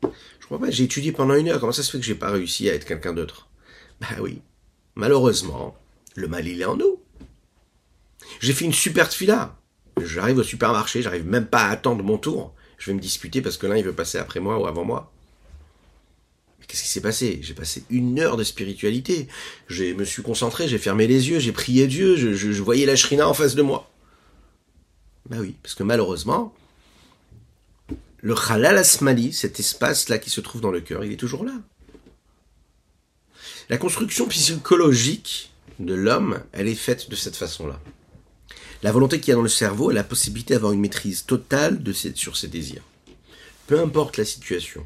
Je 0.02 0.46
crois 0.46 0.58
pas, 0.58 0.70
j'ai 0.70 0.84
étudié 0.84 1.12
pendant 1.12 1.34
une 1.34 1.48
heure. 1.48 1.58
Comment 1.58 1.72
ça 1.72 1.82
se 1.82 1.90
fait 1.90 1.98
que 1.98 2.04
j'ai 2.04 2.14
pas 2.14 2.30
réussi 2.30 2.68
à 2.68 2.74
être 2.74 2.84
quelqu'un 2.84 3.14
d'autre? 3.14 3.48
Bah 4.00 4.08
oui. 4.20 4.42
Malheureusement, 4.94 5.74
le 6.16 6.28
mal, 6.28 6.46
il 6.46 6.60
est 6.60 6.66
en 6.66 6.76
nous. 6.76 7.00
J'ai 8.40 8.52
fait 8.52 8.66
une 8.66 8.74
super 8.74 9.10
fila. 9.10 9.56
J'arrive 10.02 10.38
au 10.38 10.42
supermarché, 10.42 11.00
j'arrive 11.00 11.26
même 11.26 11.46
pas 11.46 11.62
à 11.64 11.70
attendre 11.70 12.04
mon 12.04 12.18
tour. 12.18 12.54
Je 12.76 12.90
vais 12.90 12.94
me 12.94 13.00
disputer 13.00 13.40
parce 13.40 13.56
que 13.56 13.66
l'un, 13.66 13.76
il 13.76 13.84
veut 13.84 13.94
passer 13.94 14.18
après 14.18 14.40
moi 14.40 14.58
ou 14.58 14.66
avant 14.66 14.84
moi. 14.84 15.13
Qu'est-ce 16.66 16.82
qui 16.82 16.88
s'est 16.88 17.00
passé? 17.00 17.38
J'ai 17.42 17.54
passé 17.54 17.84
une 17.90 18.18
heure 18.18 18.36
de 18.36 18.44
spiritualité. 18.44 19.28
Je 19.68 19.84
me 19.94 20.04
suis 20.04 20.22
concentré, 20.22 20.68
j'ai 20.68 20.78
fermé 20.78 21.06
les 21.06 21.28
yeux, 21.28 21.38
j'ai 21.38 21.52
prié 21.52 21.86
Dieu, 21.86 22.16
je, 22.16 22.62
voyais 22.62 22.86
la 22.86 22.96
shrina 22.96 23.28
en 23.28 23.34
face 23.34 23.54
de 23.54 23.62
moi. 23.62 23.90
Ben 25.28 25.40
oui, 25.40 25.54
parce 25.62 25.74
que 25.74 25.82
malheureusement, 25.82 26.54
le 28.20 28.34
halal 28.48 28.78
asmali, 28.78 29.32
cet 29.32 29.60
espace-là 29.60 30.18
qui 30.18 30.30
se 30.30 30.40
trouve 30.40 30.60
dans 30.60 30.70
le 30.70 30.80
cœur, 30.80 31.04
il 31.04 31.12
est 31.12 31.16
toujours 31.16 31.44
là. 31.44 31.54
La 33.68 33.78
construction 33.78 34.26
psychologique 34.28 35.50
de 35.78 35.94
l'homme, 35.94 36.40
elle 36.52 36.68
est 36.68 36.74
faite 36.74 37.10
de 37.10 37.16
cette 37.16 37.36
façon-là. 37.36 37.80
La 38.82 38.92
volonté 38.92 39.18
qu'il 39.18 39.30
y 39.30 39.32
a 39.32 39.36
dans 39.36 39.42
le 39.42 39.48
cerveau 39.48 39.90
est 39.90 39.94
la 39.94 40.04
possibilité 40.04 40.54
d'avoir 40.54 40.72
une 40.72 40.80
maîtrise 40.80 41.24
totale 41.24 41.82
sur 42.14 42.36
ses 42.36 42.48
désirs. 42.48 42.82
Peu 43.66 43.80
importe 43.80 44.18
la 44.18 44.26
situation, 44.26 44.84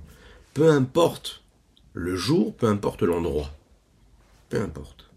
peu 0.55 0.71
importe 0.71 1.43
le 1.93 2.17
jour, 2.17 2.55
peu 2.55 2.67
importe 2.67 3.03
l'endroit. 3.03 3.55
Peu 4.49 4.61
importe. 4.61 5.11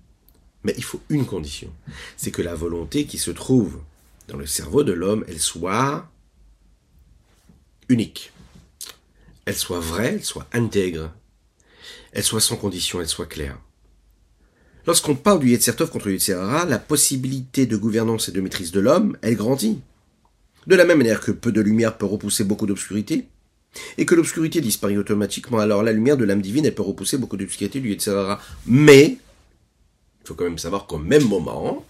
Mais 0.63 0.73
il 0.77 0.83
faut 0.83 1.01
une 1.09 1.25
condition. 1.25 1.71
C'est 2.17 2.31
que 2.31 2.41
la 2.41 2.55
volonté 2.55 3.05
qui 3.05 3.17
se 3.17 3.31
trouve 3.31 3.79
dans 4.27 4.37
le 4.37 4.45
cerveau 4.45 4.83
de 4.83 4.91
l'homme, 4.91 5.25
elle 5.27 5.39
soit 5.39 6.09
unique. 7.89 8.31
Elle 9.45 9.55
soit 9.55 9.79
vraie, 9.79 10.13
elle 10.15 10.23
soit 10.23 10.47
intègre. 10.53 11.11
Elle 12.11 12.23
soit 12.23 12.41
sans 12.41 12.57
condition, 12.57 13.01
elle 13.01 13.07
soit 13.07 13.25
claire. 13.25 13.57
Lorsqu'on 14.87 15.15
parle 15.15 15.39
du 15.39 15.49
Yetzertov 15.49 15.89
contre 15.89 16.07
le 16.07 16.13
Yetzerara, 16.13 16.65
la 16.65 16.79
possibilité 16.79 17.65
de 17.65 17.77
gouvernance 17.77 18.29
et 18.29 18.31
de 18.31 18.41
maîtrise 18.41 18.71
de 18.71 18.79
l'homme, 18.79 19.17
elle 19.21 19.35
grandit. 19.35 19.79
De 20.67 20.75
la 20.75 20.85
même 20.85 20.97
manière 20.99 21.21
que 21.21 21.31
peu 21.31 21.51
de 21.51 21.61
lumière 21.61 21.97
peut 21.97 22.05
repousser 22.05 22.43
beaucoup 22.43 22.65
d'obscurité, 22.65 23.27
et 23.97 24.05
que 24.05 24.15
l'obscurité 24.15 24.61
disparaît 24.61 24.97
automatiquement, 24.97 25.59
alors 25.59 25.83
la 25.83 25.91
lumière 25.91 26.17
de 26.17 26.25
l'âme 26.25 26.41
divine, 26.41 26.65
elle 26.65 26.75
peut 26.75 26.81
repousser 26.81 27.17
beaucoup 27.17 27.37
d'obscurité 27.37 27.79
du 27.79 27.91
etc. 27.91 28.35
Mais, 28.65 29.17
il 30.23 30.27
faut 30.27 30.35
quand 30.35 30.43
même 30.43 30.57
savoir 30.57 30.87
qu'au 30.87 30.97
même 30.97 31.27
moment, 31.27 31.85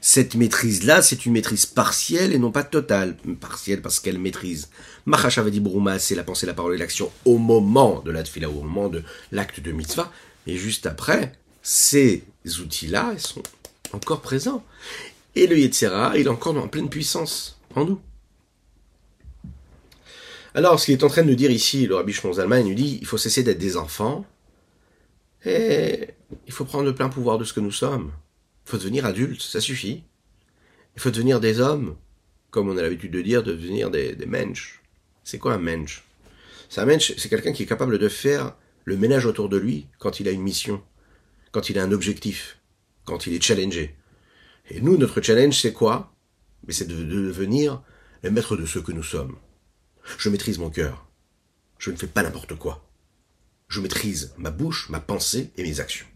cette 0.00 0.34
maîtrise-là, 0.34 1.02
c'est 1.02 1.26
une 1.26 1.32
maîtrise 1.32 1.66
partielle 1.66 2.32
et 2.32 2.38
non 2.38 2.50
pas 2.50 2.62
totale. 2.62 3.16
Partielle 3.40 3.82
parce 3.82 4.00
qu'elle 4.00 4.18
maîtrise. 4.18 4.70
Mahashavadi 5.06 5.60
Bruma, 5.60 5.98
c'est 5.98 6.14
la 6.14 6.24
pensée, 6.24 6.46
la 6.46 6.54
parole 6.54 6.74
et 6.74 6.78
l'action 6.78 7.10
au 7.24 7.38
moment 7.38 8.00
de 8.00 8.10
la 8.10 8.22
tfila, 8.22 8.48
au 8.48 8.62
moment 8.62 8.88
de 8.88 9.02
l'acte 9.30 9.60
de 9.60 9.72
mitzvah. 9.72 10.10
Mais 10.46 10.56
juste 10.56 10.86
après, 10.86 11.32
ces 11.62 12.24
outils-là, 12.46 13.10
ils 13.12 13.20
sont 13.20 13.42
encore 13.92 14.22
présents. 14.22 14.64
Et 15.36 15.46
le 15.46 15.58
Yetzera, 15.58 16.16
il 16.16 16.26
est 16.26 16.30
encore 16.30 16.56
en 16.56 16.68
pleine 16.68 16.88
puissance 16.88 17.58
en 17.74 17.84
nous. 17.84 18.00
Alors, 20.54 20.80
ce 20.80 20.86
qu'il 20.86 20.94
est 20.94 21.04
en 21.04 21.08
train 21.08 21.22
de 21.22 21.28
nous 21.28 21.36
dire 21.36 21.50
ici, 21.50 21.86
le 21.86 21.94
Rabbi 21.94 22.12
Shlomo 22.12 22.34
il 22.34 22.64
nous 22.64 22.74
dit, 22.74 22.98
il 23.00 23.06
faut 23.06 23.18
cesser 23.18 23.42
d'être 23.42 23.58
des 23.58 23.76
enfants, 23.76 24.26
et 25.44 26.08
il 26.46 26.52
faut 26.52 26.64
prendre 26.64 26.84
le 26.84 26.94
plein 26.94 27.08
pouvoir 27.08 27.38
de 27.38 27.44
ce 27.44 27.52
que 27.52 27.60
nous 27.60 27.70
sommes. 27.70 28.12
Il 28.66 28.70
faut 28.70 28.78
devenir 28.78 29.06
adulte, 29.06 29.40
ça 29.40 29.60
suffit. 29.60 30.02
Il 30.96 31.00
faut 31.00 31.10
devenir 31.10 31.40
des 31.40 31.60
hommes, 31.60 31.96
comme 32.50 32.68
on 32.68 32.76
a 32.76 32.82
l'habitude 32.82 33.12
de 33.12 33.22
dire, 33.22 33.42
de 33.42 33.52
devenir 33.52 33.90
des, 33.90 34.14
des 34.14 34.26
mensch. 34.26 34.82
C'est 35.24 35.38
quoi 35.38 35.54
un 35.54 35.58
mensch? 35.58 36.04
C'est 36.68 36.80
un 36.80 36.86
mensch, 36.86 37.14
c'est 37.16 37.28
quelqu'un 37.28 37.52
qui 37.52 37.62
est 37.62 37.66
capable 37.66 37.98
de 37.98 38.08
faire 38.08 38.56
le 38.84 38.96
ménage 38.96 39.26
autour 39.26 39.48
de 39.48 39.56
lui 39.56 39.86
quand 39.98 40.20
il 40.20 40.28
a 40.28 40.32
une 40.32 40.42
mission, 40.42 40.82
quand 41.52 41.70
il 41.70 41.78
a 41.78 41.84
un 41.84 41.92
objectif, 41.92 42.58
quand 43.04 43.26
il 43.26 43.34
est 43.34 43.42
challengé. 43.42 43.94
Et 44.68 44.80
nous, 44.80 44.96
notre 44.96 45.20
challenge, 45.20 45.60
c'est 45.60 45.72
quoi? 45.72 46.12
Mais 46.66 46.72
c'est 46.72 46.86
de 46.86 47.02
devenir 47.02 47.82
le 48.22 48.30
maître 48.30 48.56
de 48.56 48.66
ce 48.66 48.78
que 48.78 48.92
nous 48.92 49.02
sommes. 49.02 49.36
Je 50.18 50.28
maîtrise 50.28 50.58
mon 50.58 50.70
cœur. 50.70 51.06
Je 51.78 51.90
ne 51.90 51.96
fais 51.96 52.06
pas 52.06 52.22
n'importe 52.22 52.54
quoi. 52.56 52.86
Je 53.68 53.80
maîtrise 53.80 54.34
ma 54.36 54.50
bouche, 54.50 54.88
ma 54.90 55.00
pensée 55.00 55.50
et 55.56 55.62
mes 55.62 55.80
actions. 55.80 56.06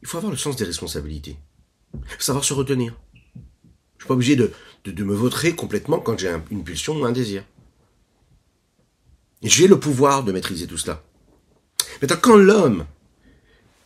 Il 0.00 0.06
faut 0.06 0.16
avoir 0.16 0.30
le 0.30 0.38
sens 0.38 0.56
des 0.56 0.64
responsabilités. 0.64 1.36
Il 1.94 2.08
faut 2.08 2.20
savoir 2.20 2.44
se 2.44 2.54
retenir. 2.54 2.96
Je 3.98 4.04
suis 4.04 4.08
pas 4.08 4.14
obligé 4.14 4.36
de, 4.36 4.52
me 4.86 5.14
vautrer 5.14 5.54
complètement 5.54 5.98
quand 5.98 6.18
j'ai 6.18 6.32
une 6.50 6.64
pulsion 6.64 6.98
ou 6.98 7.04
un 7.04 7.12
désir. 7.12 7.44
J'ai 9.42 9.68
le 9.68 9.78
pouvoir 9.78 10.24
de 10.24 10.32
maîtriser 10.32 10.66
tout 10.66 10.78
cela. 10.78 11.02
Maintenant, 12.00 12.16
quand 12.20 12.36
l'homme 12.36 12.86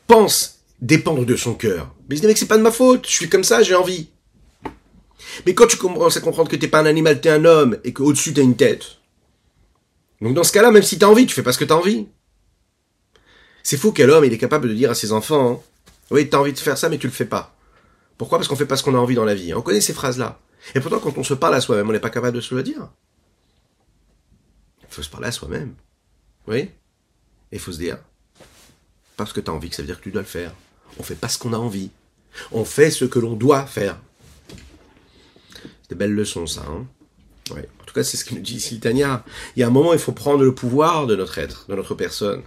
pense 0.06 0.60
dépendre 0.80 1.24
de 1.24 1.36
son 1.36 1.54
cœur, 1.54 1.94
mais 2.08 2.16
dit, 2.16 2.26
c'est 2.36 2.46
pas 2.46 2.58
de 2.58 2.62
ma 2.62 2.70
faute, 2.70 3.06
je 3.06 3.12
suis 3.12 3.28
comme 3.28 3.44
ça, 3.44 3.62
j'ai 3.62 3.74
envie. 3.74 4.11
Mais 5.46 5.54
quand 5.54 5.66
tu 5.66 5.76
commences 5.76 6.16
à 6.16 6.20
comprendre 6.20 6.50
que 6.50 6.56
t'es 6.56 6.68
pas 6.68 6.80
un 6.80 6.86
animal, 6.86 7.20
t'es 7.20 7.30
un 7.30 7.44
homme, 7.44 7.78
et 7.84 7.92
qu'au-dessus 7.92 8.34
t'as 8.34 8.42
une 8.42 8.56
tête. 8.56 8.98
Donc 10.20 10.34
dans 10.34 10.44
ce 10.44 10.52
cas-là, 10.52 10.70
même 10.70 10.82
si 10.82 10.98
t'as 10.98 11.06
envie, 11.06 11.26
tu 11.26 11.34
fais 11.34 11.42
pas 11.42 11.52
ce 11.52 11.58
que 11.58 11.64
t'as 11.64 11.74
envie. 11.74 12.06
C'est 13.62 13.76
faux 13.76 13.92
quel 13.92 14.10
homme, 14.10 14.24
il 14.24 14.32
est 14.32 14.38
capable 14.38 14.68
de 14.68 14.74
dire 14.74 14.90
à 14.90 14.94
ses 14.94 15.12
enfants, 15.12 15.52
hein, 15.52 15.60
oui, 16.10 16.28
t'as 16.28 16.38
envie 16.38 16.52
de 16.52 16.58
faire 16.58 16.76
ça, 16.76 16.88
mais 16.88 16.98
tu 16.98 17.06
le 17.06 17.12
fais 17.12 17.24
pas. 17.24 17.54
Pourquoi? 18.18 18.38
Parce 18.38 18.48
qu'on 18.48 18.56
fait 18.56 18.66
pas 18.66 18.76
ce 18.76 18.82
qu'on 18.82 18.94
a 18.94 18.98
envie 18.98 19.14
dans 19.14 19.24
la 19.24 19.34
vie. 19.34 19.54
On 19.54 19.62
connaît 19.62 19.80
ces 19.80 19.94
phrases-là. 19.94 20.38
Et 20.74 20.80
pourtant, 20.80 21.00
quand 21.00 21.16
on 21.16 21.24
se 21.24 21.34
parle 21.34 21.54
à 21.54 21.60
soi-même, 21.60 21.88
on 21.88 21.92
n'est 21.92 22.00
pas 22.00 22.10
capable 22.10 22.36
de 22.36 22.40
se 22.40 22.54
le 22.54 22.62
dire. 22.62 22.88
Il 24.82 24.94
faut 24.94 25.02
se 25.02 25.08
parler 25.08 25.28
à 25.28 25.32
soi-même. 25.32 25.74
Oui? 26.46 26.58
Et 26.58 27.56
il 27.56 27.58
faut 27.58 27.72
se 27.72 27.78
dire, 27.78 27.98
parce 29.16 29.32
que 29.32 29.40
tu 29.40 29.50
as 29.50 29.54
envie 29.54 29.70
que 29.70 29.76
ça 29.76 29.82
veut 29.82 29.86
dire 29.86 29.98
que 29.98 30.04
tu 30.04 30.10
dois 30.10 30.22
le 30.22 30.28
faire. 30.28 30.52
On 30.98 31.02
fait 31.02 31.14
pas 31.14 31.28
ce 31.28 31.38
qu'on 31.38 31.52
a 31.52 31.56
envie. 31.56 31.90
On 32.50 32.64
fait 32.64 32.90
ce 32.90 33.04
que 33.04 33.18
l'on 33.18 33.32
doit 33.32 33.66
faire. 33.66 33.98
Des 35.92 35.98
belles 35.98 36.14
leçons, 36.14 36.46
ça. 36.46 36.64
Hein 36.66 36.86
En 37.50 37.84
tout 37.84 37.92
cas, 37.94 38.02
c'est 38.02 38.16
ce 38.16 38.24
que 38.24 38.34
nous 38.34 38.40
dit 38.40 38.56
ici 38.56 38.80
Il 38.82 38.98
y 38.98 39.02
a 39.04 39.22
un 39.58 39.70
moment, 39.70 39.92
il 39.92 39.98
faut 39.98 40.12
prendre 40.12 40.42
le 40.42 40.54
pouvoir 40.54 41.06
de 41.06 41.14
notre 41.14 41.36
être, 41.36 41.66
de 41.68 41.74
notre 41.74 41.94
personne. 41.94 42.40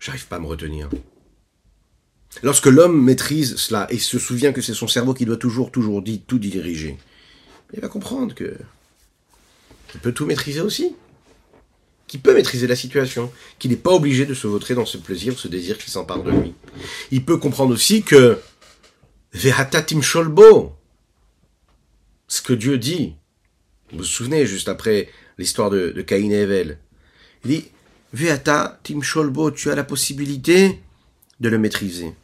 J'arrive 0.00 0.26
pas 0.26 0.34
à 0.34 0.40
me 0.40 0.48
retenir. 0.48 0.88
Lorsque 2.42 2.66
l'homme 2.66 3.00
maîtrise 3.00 3.54
cela 3.54 3.86
et 3.88 4.00
se 4.00 4.18
souvient 4.18 4.52
que 4.52 4.60
c'est 4.60 4.74
son 4.74 4.88
cerveau 4.88 5.14
qui 5.14 5.26
doit 5.26 5.36
toujours, 5.36 5.70
toujours 5.70 6.02
dit, 6.02 6.22
tout 6.26 6.40
diriger, 6.40 6.98
il 7.72 7.78
va 7.78 7.86
comprendre 7.86 8.34
qu'il 8.34 8.56
peut 10.02 10.12
tout 10.12 10.26
maîtriser 10.26 10.60
aussi, 10.60 10.96
qu'il 12.08 12.18
peut 12.18 12.34
maîtriser 12.34 12.66
la 12.66 12.74
situation, 12.74 13.30
qu'il 13.60 13.70
n'est 13.70 13.76
pas 13.76 13.92
obligé 13.92 14.26
de 14.26 14.34
se 14.34 14.48
vautrer 14.48 14.74
dans 14.74 14.86
ce 14.86 14.98
plaisir, 14.98 15.38
ce 15.38 15.46
désir 15.46 15.78
qui 15.78 15.88
s'empare 15.88 16.24
de 16.24 16.32
lui. 16.32 16.54
Il 17.12 17.24
peut 17.24 17.36
comprendre 17.36 17.72
aussi 17.72 18.02
que 18.02 18.40
Vehatatim 19.34 20.02
Sholbo, 20.02 20.77
ce 22.28 22.42
que 22.42 22.52
Dieu 22.52 22.78
dit, 22.78 23.14
vous 23.90 23.98
vous 23.98 24.04
souvenez 24.04 24.46
juste 24.46 24.68
après 24.68 25.08
l'histoire 25.38 25.70
de, 25.70 25.90
de 25.90 26.02
Caïn 26.02 26.30
et 26.30 26.42
Evel, 26.42 26.78
il 27.44 27.50
dit 27.50 27.64
Vehata 28.12 28.78
Tim 28.82 29.02
Sholbo, 29.02 29.50
tu 29.50 29.70
as 29.70 29.74
la 29.74 29.84
possibilité 29.84 30.78
de 31.40 31.48
le 31.48 31.58
maîtriser. 31.58 32.14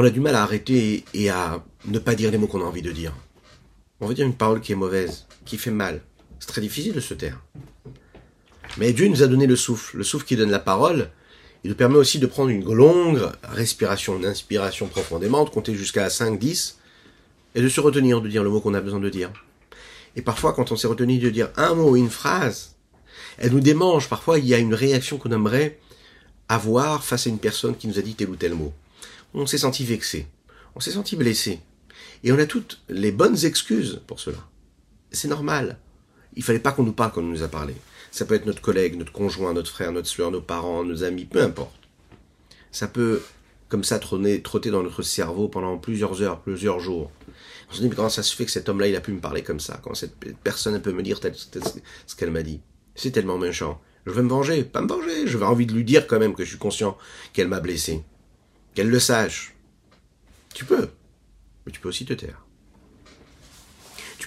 On 0.00 0.04
a 0.04 0.10
du 0.10 0.20
mal 0.20 0.36
à 0.36 0.44
arrêter 0.44 1.04
et 1.12 1.28
à 1.28 1.64
ne 1.86 1.98
pas 1.98 2.14
dire 2.14 2.30
les 2.30 2.38
mots 2.38 2.46
qu'on 2.46 2.60
a 2.60 2.64
envie 2.64 2.82
de 2.82 2.92
dire. 2.92 3.12
On 4.00 4.06
veut 4.06 4.14
dire 4.14 4.26
une 4.26 4.36
parole 4.36 4.60
qui 4.60 4.70
est 4.70 4.76
mauvaise, 4.76 5.26
qui 5.44 5.58
fait 5.58 5.72
mal. 5.72 6.02
C'est 6.40 6.48
très 6.48 6.60
difficile 6.60 6.94
de 6.94 7.00
se 7.00 7.14
taire. 7.14 7.40
Mais 8.76 8.92
Dieu 8.92 9.08
nous 9.08 9.22
a 9.22 9.26
donné 9.26 9.46
le 9.46 9.56
souffle, 9.56 9.96
le 9.96 10.04
souffle 10.04 10.24
qui 10.24 10.36
donne 10.36 10.50
la 10.50 10.58
parole, 10.58 11.10
il 11.64 11.70
nous 11.70 11.76
permet 11.76 11.96
aussi 11.96 12.18
de 12.18 12.26
prendre 12.26 12.50
une 12.50 12.72
longue 12.72 13.28
respiration, 13.42 14.18
d'inspiration 14.18 14.86
profondément, 14.86 15.44
de 15.44 15.50
compter 15.50 15.74
jusqu'à 15.74 16.08
5, 16.08 16.38
10, 16.38 16.78
et 17.54 17.62
de 17.62 17.68
se 17.68 17.80
retenir 17.80 18.20
de 18.20 18.28
dire 18.28 18.44
le 18.44 18.50
mot 18.50 18.60
qu'on 18.60 18.74
a 18.74 18.80
besoin 18.80 19.00
de 19.00 19.10
dire. 19.10 19.32
Et 20.14 20.22
parfois, 20.22 20.52
quand 20.52 20.70
on 20.70 20.76
s'est 20.76 20.86
retenu 20.86 21.18
de 21.18 21.30
dire 21.30 21.50
un 21.56 21.74
mot, 21.74 21.96
une 21.96 22.10
phrase, 22.10 22.76
elle 23.38 23.52
nous 23.52 23.60
démange. 23.60 24.08
Parfois, 24.08 24.38
il 24.38 24.46
y 24.46 24.54
a 24.54 24.58
une 24.58 24.74
réaction 24.74 25.18
qu'on 25.18 25.32
aimerait 25.32 25.78
avoir 26.48 27.02
face 27.04 27.26
à 27.26 27.30
une 27.30 27.38
personne 27.38 27.76
qui 27.76 27.88
nous 27.88 27.98
a 27.98 28.02
dit 28.02 28.14
tel 28.14 28.30
ou 28.30 28.36
tel 28.36 28.54
mot. 28.54 28.72
On 29.34 29.46
s'est 29.46 29.58
senti 29.58 29.84
vexé. 29.84 30.26
On 30.74 30.80
s'est 30.80 30.92
senti 30.92 31.16
blessé. 31.16 31.60
Et 32.24 32.32
on 32.32 32.38
a 32.38 32.46
toutes 32.46 32.80
les 32.88 33.12
bonnes 33.12 33.44
excuses 33.44 34.00
pour 34.06 34.20
cela. 34.20 34.38
C'est 35.10 35.28
normal. 35.28 35.78
Il 36.38 36.44
fallait 36.44 36.60
pas 36.60 36.72
qu'on 36.72 36.84
nous 36.84 36.92
parle 36.92 37.12
quand 37.12 37.20
on 37.20 37.24
nous 37.24 37.42
a 37.42 37.48
parlé. 37.48 37.74
Ça 38.12 38.24
peut 38.24 38.36
être 38.36 38.46
notre 38.46 38.62
collègue, 38.62 38.96
notre 38.96 39.12
conjoint, 39.12 39.52
notre 39.52 39.70
frère, 39.70 39.92
notre 39.92 40.06
soeur, 40.06 40.30
nos 40.30 40.40
parents, 40.40 40.84
nos 40.84 41.02
amis, 41.02 41.26
peu 41.26 41.42
importe. 41.42 41.74
Ça 42.70 42.86
peut, 42.86 43.20
comme 43.68 43.82
ça, 43.82 43.98
trotter 43.98 44.70
dans 44.70 44.84
notre 44.84 45.02
cerveau 45.02 45.48
pendant 45.48 45.76
plusieurs 45.78 46.22
heures, 46.22 46.40
plusieurs 46.40 46.78
jours. 46.78 47.10
On 47.68 47.74
se 47.74 47.80
dit, 47.80 47.88
mais 47.88 47.96
comment 47.96 48.08
ça 48.08 48.22
se 48.22 48.34
fait 48.34 48.44
que 48.44 48.52
cet 48.52 48.68
homme-là, 48.68 48.86
il 48.86 48.96
a 48.96 49.00
pu 49.00 49.12
me 49.12 49.20
parler 49.20 49.42
comme 49.42 49.60
ça? 49.60 49.80
Comment 49.82 49.96
cette 49.96 50.14
personne 50.42 50.80
peut 50.80 50.92
me 50.92 51.02
dire 51.02 51.18
ce 51.20 52.14
qu'elle 52.14 52.30
m'a 52.30 52.42
dit? 52.42 52.60
C'est 52.94 53.10
tellement 53.10 53.36
méchant. 53.36 53.80
Je 54.06 54.12
vais 54.12 54.22
me 54.22 54.28
venger, 54.28 54.62
pas 54.62 54.80
me 54.80 54.88
venger, 54.88 55.26
je 55.26 55.36
vais 55.36 55.44
envie 55.44 55.66
de 55.66 55.74
lui 55.74 55.84
dire 55.84 56.06
quand 56.06 56.20
même 56.20 56.34
que 56.34 56.44
je 56.44 56.50
suis 56.50 56.58
conscient 56.58 56.96
qu'elle 57.32 57.48
m'a 57.48 57.60
blessé. 57.60 58.04
Qu'elle 58.74 58.88
le 58.88 59.00
sache. 59.00 59.54
Tu 60.54 60.64
peux, 60.64 60.88
mais 61.66 61.72
tu 61.72 61.80
peux 61.80 61.88
aussi 61.88 62.06
te 62.06 62.14
taire. 62.14 62.46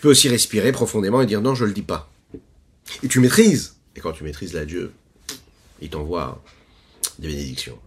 Tu 0.02 0.08
peux 0.08 0.12
aussi 0.14 0.30
respirer 0.30 0.72
profondément 0.72 1.22
et 1.22 1.28
dire 1.28 1.42
non, 1.42 1.54
je 1.54 1.64
le 1.64 1.74
dis 1.74 1.84
pas. 1.84 2.10
Et 3.04 3.08
tu 3.08 3.20
maîtrises. 3.20 3.76
Et 3.96 4.00
quand 4.00 4.14
tu 4.14 4.24
maîtrises 4.24 4.52
la 4.52 4.66
Dieu, 4.66 4.92
il 5.80 5.92
t'envoie 5.92 6.44
des 7.20 7.28
bénédictions. 7.28 7.78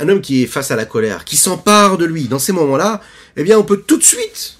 Un 0.00 0.08
homme 0.08 0.20
qui 0.20 0.42
est 0.42 0.48
face 0.48 0.72
à 0.72 0.76
la 0.76 0.86
colère, 0.86 1.24
qui 1.24 1.36
s'empare 1.36 1.98
de 1.98 2.04
lui, 2.04 2.26
dans 2.26 2.40
ces 2.40 2.50
moments-là, 2.50 3.00
eh 3.36 3.44
bien, 3.44 3.56
on 3.60 3.62
peut 3.62 3.80
tout 3.80 3.96
de 3.96 4.02
suite 4.02 4.56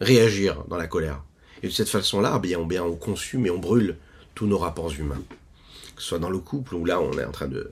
réagir 0.00 0.64
dans 0.68 0.78
la 0.78 0.86
colère. 0.86 1.22
Et 1.62 1.66
de 1.66 1.72
cette 1.74 1.90
façon-là, 1.90 2.32
eh 2.34 2.40
bien, 2.40 2.58
on, 2.58 2.64
bien, 2.64 2.82
on 2.82 2.96
consume 2.96 3.44
et 3.44 3.50
on 3.50 3.58
brûle 3.58 3.98
tous 4.34 4.46
nos 4.46 4.56
rapports 4.56 4.94
humains. 4.94 5.22
Que 5.94 6.00
ce 6.00 6.08
soit 6.08 6.18
dans 6.18 6.30
le 6.30 6.38
couple, 6.38 6.74
où 6.74 6.86
là, 6.86 7.02
on 7.02 7.18
est 7.18 7.24
en 7.26 7.32
train 7.32 7.48
de 7.48 7.70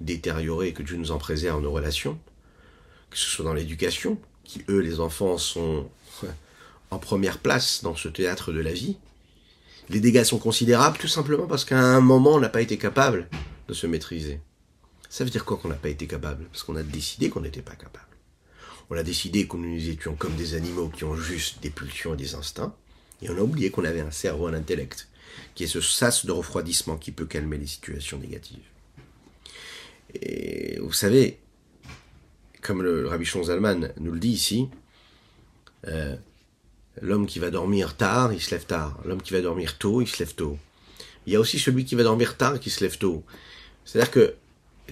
détériorer, 0.00 0.72
que 0.72 0.82
Dieu 0.82 0.96
nous 0.96 1.10
en 1.10 1.18
préserve 1.18 1.60
nos 1.60 1.72
relations. 1.72 2.18
Que 3.10 3.18
ce 3.18 3.26
soit 3.26 3.44
dans 3.44 3.52
l'éducation, 3.52 4.18
qui, 4.44 4.64
eux, 4.70 4.80
les 4.80 4.98
enfants, 4.98 5.36
sont 5.36 5.86
en 6.90 6.98
première 6.98 7.38
place 7.38 7.82
dans 7.82 7.96
ce 7.96 8.08
théâtre 8.08 8.52
de 8.52 8.60
la 8.60 8.72
vie 8.72 8.96
les 9.90 10.00
dégâts 10.00 10.22
sont 10.22 10.38
considérables 10.38 10.98
tout 10.98 11.08
simplement 11.08 11.46
parce 11.46 11.64
qu'à 11.64 11.80
un 11.80 12.00
moment, 12.00 12.34
on 12.34 12.40
n'a 12.40 12.48
pas 12.48 12.62
été 12.62 12.78
capable 12.78 13.28
de 13.68 13.74
se 13.74 13.88
maîtriser. 13.88 14.40
Ça 15.08 15.24
veut 15.24 15.30
dire 15.30 15.44
quoi 15.44 15.56
qu'on 15.56 15.68
n'a 15.68 15.74
pas 15.74 15.88
été 15.88 16.06
capable? 16.06 16.44
Parce 16.44 16.62
qu'on 16.62 16.76
a 16.76 16.84
décidé 16.84 17.28
qu'on 17.28 17.40
n'était 17.40 17.60
pas 17.60 17.74
capable. 17.74 18.06
On 18.88 18.96
a 18.96 19.02
décidé 19.02 19.48
que 19.48 19.56
nous 19.56 19.88
étions 19.88 20.14
comme 20.14 20.36
des 20.36 20.54
animaux 20.54 20.88
qui 20.88 21.02
ont 21.02 21.16
juste 21.16 21.60
des 21.60 21.70
pulsions 21.70 22.14
et 22.14 22.16
des 22.16 22.36
instincts, 22.36 22.74
et 23.20 23.30
on 23.30 23.36
a 23.36 23.40
oublié 23.40 23.70
qu'on 23.70 23.84
avait 23.84 24.00
un 24.00 24.12
cerveau, 24.12 24.46
un 24.46 24.54
intellect, 24.54 25.08
qui 25.54 25.64
est 25.64 25.68
ce 25.68 25.80
sas 25.80 26.24
de 26.24 26.32
refroidissement 26.32 26.96
qui 26.96 27.10
peut 27.10 27.26
calmer 27.26 27.58
les 27.58 27.66
situations 27.66 28.18
négatives. 28.18 28.58
Et 30.14 30.78
vous 30.78 30.92
savez, 30.92 31.40
comme 32.62 32.82
le, 32.82 33.08
Rabbi 33.08 33.26
Zalman 33.26 33.92
nous 33.98 34.12
le 34.12 34.20
dit 34.20 34.30
ici, 34.30 34.68
euh, 35.88 36.16
L'homme 37.00 37.26
qui 37.26 37.38
va 37.38 37.50
dormir 37.50 37.96
tard, 37.96 38.32
il 38.32 38.40
se 38.40 38.50
lève 38.50 38.66
tard. 38.66 38.98
L'homme 39.04 39.22
qui 39.22 39.32
va 39.32 39.40
dormir 39.40 39.78
tôt, 39.78 40.00
il 40.00 40.08
se 40.08 40.18
lève 40.18 40.34
tôt. 40.34 40.58
Il 41.26 41.32
y 41.32 41.36
a 41.36 41.40
aussi 41.40 41.58
celui 41.58 41.84
qui 41.84 41.94
va 41.94 42.02
dormir 42.02 42.36
tard 42.36 42.56
et 42.56 42.58
qui 42.58 42.70
se 42.70 42.82
lève 42.82 42.98
tôt. 42.98 43.24
C'est-à-dire 43.84 44.10
que 44.10 44.34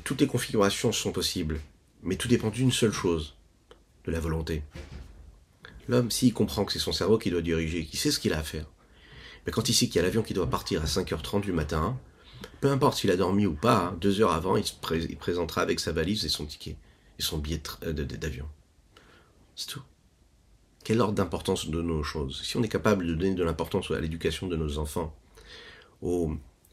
toutes 0.04 0.20
les 0.20 0.26
configurations 0.26 0.92
sont 0.92 1.12
possibles. 1.12 1.60
Mais 2.02 2.16
tout 2.16 2.28
dépend 2.28 2.50
d'une 2.50 2.72
seule 2.72 2.92
chose, 2.92 3.34
de 4.04 4.12
la 4.12 4.20
volonté. 4.20 4.62
L'homme, 5.88 6.10
s'il 6.10 6.32
comprend 6.32 6.64
que 6.64 6.72
c'est 6.72 6.78
son 6.78 6.92
cerveau 6.92 7.18
qui 7.18 7.30
doit 7.30 7.42
diriger, 7.42 7.84
qui 7.84 7.96
sait 7.96 8.10
ce 8.10 8.20
qu'il 8.20 8.32
a 8.32 8.38
à 8.38 8.42
faire, 8.42 8.66
mais 9.46 9.52
quand 9.52 9.68
il 9.68 9.74
sait 9.74 9.86
qu'il 9.86 9.96
y 9.96 9.98
a 9.98 10.02
l'avion 10.02 10.22
qui 10.22 10.34
doit 10.34 10.50
partir 10.50 10.82
à 10.82 10.84
5h30 10.84 11.40
du 11.40 11.52
matin, 11.52 11.98
peu 12.60 12.70
importe 12.70 12.98
s'il 12.98 13.10
a 13.10 13.16
dormi 13.16 13.46
ou 13.46 13.54
pas, 13.54 13.86
hein, 13.86 13.96
deux 14.00 14.20
heures 14.20 14.32
avant, 14.32 14.56
il, 14.56 14.66
se 14.66 14.74
présentera 15.16 15.62
avec 15.62 15.80
sa 15.80 15.92
valise 15.92 16.24
et 16.24 16.28
son 16.28 16.44
ticket, 16.44 16.76
et 17.18 17.22
son 17.22 17.38
billet 17.38 17.62
euh, 17.84 17.92
d'avion. 17.92 18.46
C'est 19.56 19.68
tout. 19.68 19.82
Quel 20.84 21.00
ordre 21.00 21.14
d'importance 21.14 21.68
de 21.68 21.82
nos 21.82 22.02
choses? 22.02 22.42
Si 22.42 22.56
on 22.56 22.62
est 22.62 22.68
capable 22.68 23.06
de 23.06 23.14
donner 23.14 23.34
de 23.34 23.44
l'importance 23.44 23.90
à 23.90 24.00
l'éducation 24.00 24.46
de 24.46 24.56
nos 24.56 24.78
enfants, 24.78 25.14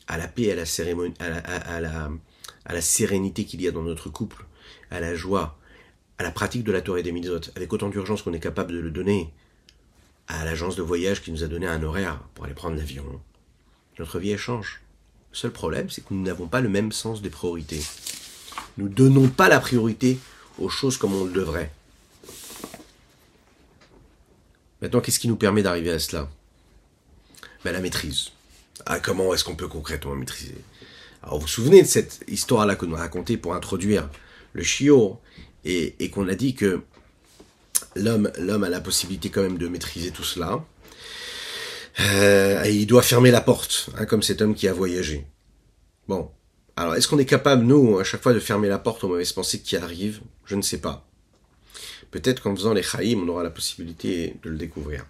à 0.07 0.17
la 0.17 0.27
paix, 0.27 0.51
à 0.51 0.55
la, 0.55 0.65
cérémonie, 0.65 1.13
à 1.19 1.81
la, 1.81 2.81
sérénité 2.81 3.45
qu'il 3.45 3.61
y 3.61 3.67
a 3.67 3.71
dans 3.71 3.83
notre 3.83 4.09
couple, 4.09 4.45
à 4.91 4.99
la 4.99 5.15
joie, 5.15 5.57
à 6.17 6.23
la 6.23 6.31
pratique 6.31 6.63
de 6.63 6.71
la 6.71 6.81
Torah 6.81 6.99
et 6.99 7.03
des 7.03 7.11
Mitzvot, 7.11 7.51
avec 7.55 7.73
autant 7.73 7.89
d'urgence 7.89 8.21
qu'on 8.21 8.33
est 8.33 8.39
capable 8.39 8.73
de 8.73 8.79
le 8.79 8.91
donner 8.91 9.33
à 10.27 10.45
l'agence 10.45 10.75
de 10.75 10.81
voyage 10.81 11.21
qui 11.21 11.31
nous 11.31 11.43
a 11.43 11.47
donné 11.47 11.67
un 11.67 11.83
horaire 11.83 12.19
pour 12.33 12.45
aller 12.45 12.53
prendre 12.53 12.77
l'avion, 12.77 13.05
notre 13.99 14.19
vie 14.19 14.37
change. 14.37 14.81
Le 15.31 15.37
seul 15.37 15.51
problème, 15.51 15.89
c'est 15.89 16.01
que 16.01 16.13
nous 16.13 16.23
n'avons 16.23 16.47
pas 16.47 16.61
le 16.61 16.69
même 16.69 16.91
sens 16.91 17.21
des 17.21 17.29
priorités. 17.29 17.81
Nous 18.77 18.89
donnons 18.89 19.27
pas 19.27 19.49
la 19.49 19.59
priorité 19.59 20.17
aux 20.57 20.69
choses 20.69 20.97
comme 20.97 21.13
on 21.13 21.25
le 21.25 21.31
devrait. 21.31 21.71
Maintenant, 24.85 25.01
qu'est-ce 25.01 25.17
qui 25.17 25.27
nous 25.27 25.35
permet 25.35 25.63
d'arriver 25.63 25.89
à 25.89 25.97
cela? 25.97 26.29
Ben, 27.63 27.71
La 27.71 27.79
maîtrise. 27.79 28.27
Ah, 28.85 28.99
comment 28.99 29.33
est-ce 29.33 29.43
qu'on 29.43 29.55
peut 29.55 29.67
concrètement 29.67 30.13
maîtriser? 30.13 30.63
Alors, 31.23 31.37
vous 31.37 31.41
vous 31.41 31.47
souvenez 31.47 31.81
de 31.81 31.87
cette 31.87 32.23
histoire-là 32.27 32.75
que 32.75 32.85
nous 32.85 32.93
a 32.93 32.99
racontée 32.99 33.35
pour 33.35 33.55
introduire 33.55 34.07
le 34.53 34.61
chiot 34.61 35.19
et, 35.63 36.11
qu'on 36.11 36.27
a 36.27 36.35
dit 36.35 36.53
que 36.53 36.83
l'homme, 37.95 38.31
l'homme 38.37 38.63
a 38.63 38.69
la 38.69 38.79
possibilité 38.79 39.31
quand 39.31 39.41
même 39.41 39.57
de 39.57 39.67
maîtriser 39.67 40.11
tout 40.11 40.23
cela. 40.23 40.63
Euh, 42.01 42.63
et 42.65 42.75
il 42.75 42.85
doit 42.85 43.01
fermer 43.01 43.31
la 43.31 43.41
porte, 43.41 43.89
hein, 43.97 44.05
comme 44.05 44.21
cet 44.21 44.43
homme 44.43 44.53
qui 44.53 44.67
a 44.67 44.73
voyagé. 44.73 45.25
Bon, 46.07 46.29
alors 46.75 46.93
est-ce 46.93 47.07
qu'on 47.07 47.17
est 47.17 47.25
capable, 47.25 47.63
nous, 47.63 47.97
à 47.97 48.03
chaque 48.03 48.21
fois 48.21 48.33
de 48.33 48.39
fermer 48.39 48.67
la 48.67 48.77
porte 48.77 49.03
aux 49.03 49.07
mauvaises 49.07 49.33
pensées 49.33 49.61
qui 49.61 49.77
arrivent? 49.77 50.21
Je 50.45 50.55
ne 50.55 50.61
sais 50.61 50.77
pas. 50.77 51.07
Peut-être 52.11 52.41
qu'en 52.41 52.55
faisant 52.55 52.73
les 52.73 52.83
chaïm, 52.83 53.23
on 53.23 53.27
aura 53.27 53.43
la 53.43 53.49
possibilité 53.49 54.35
de 54.43 54.49
le 54.49 54.57
découvrir. 54.57 55.05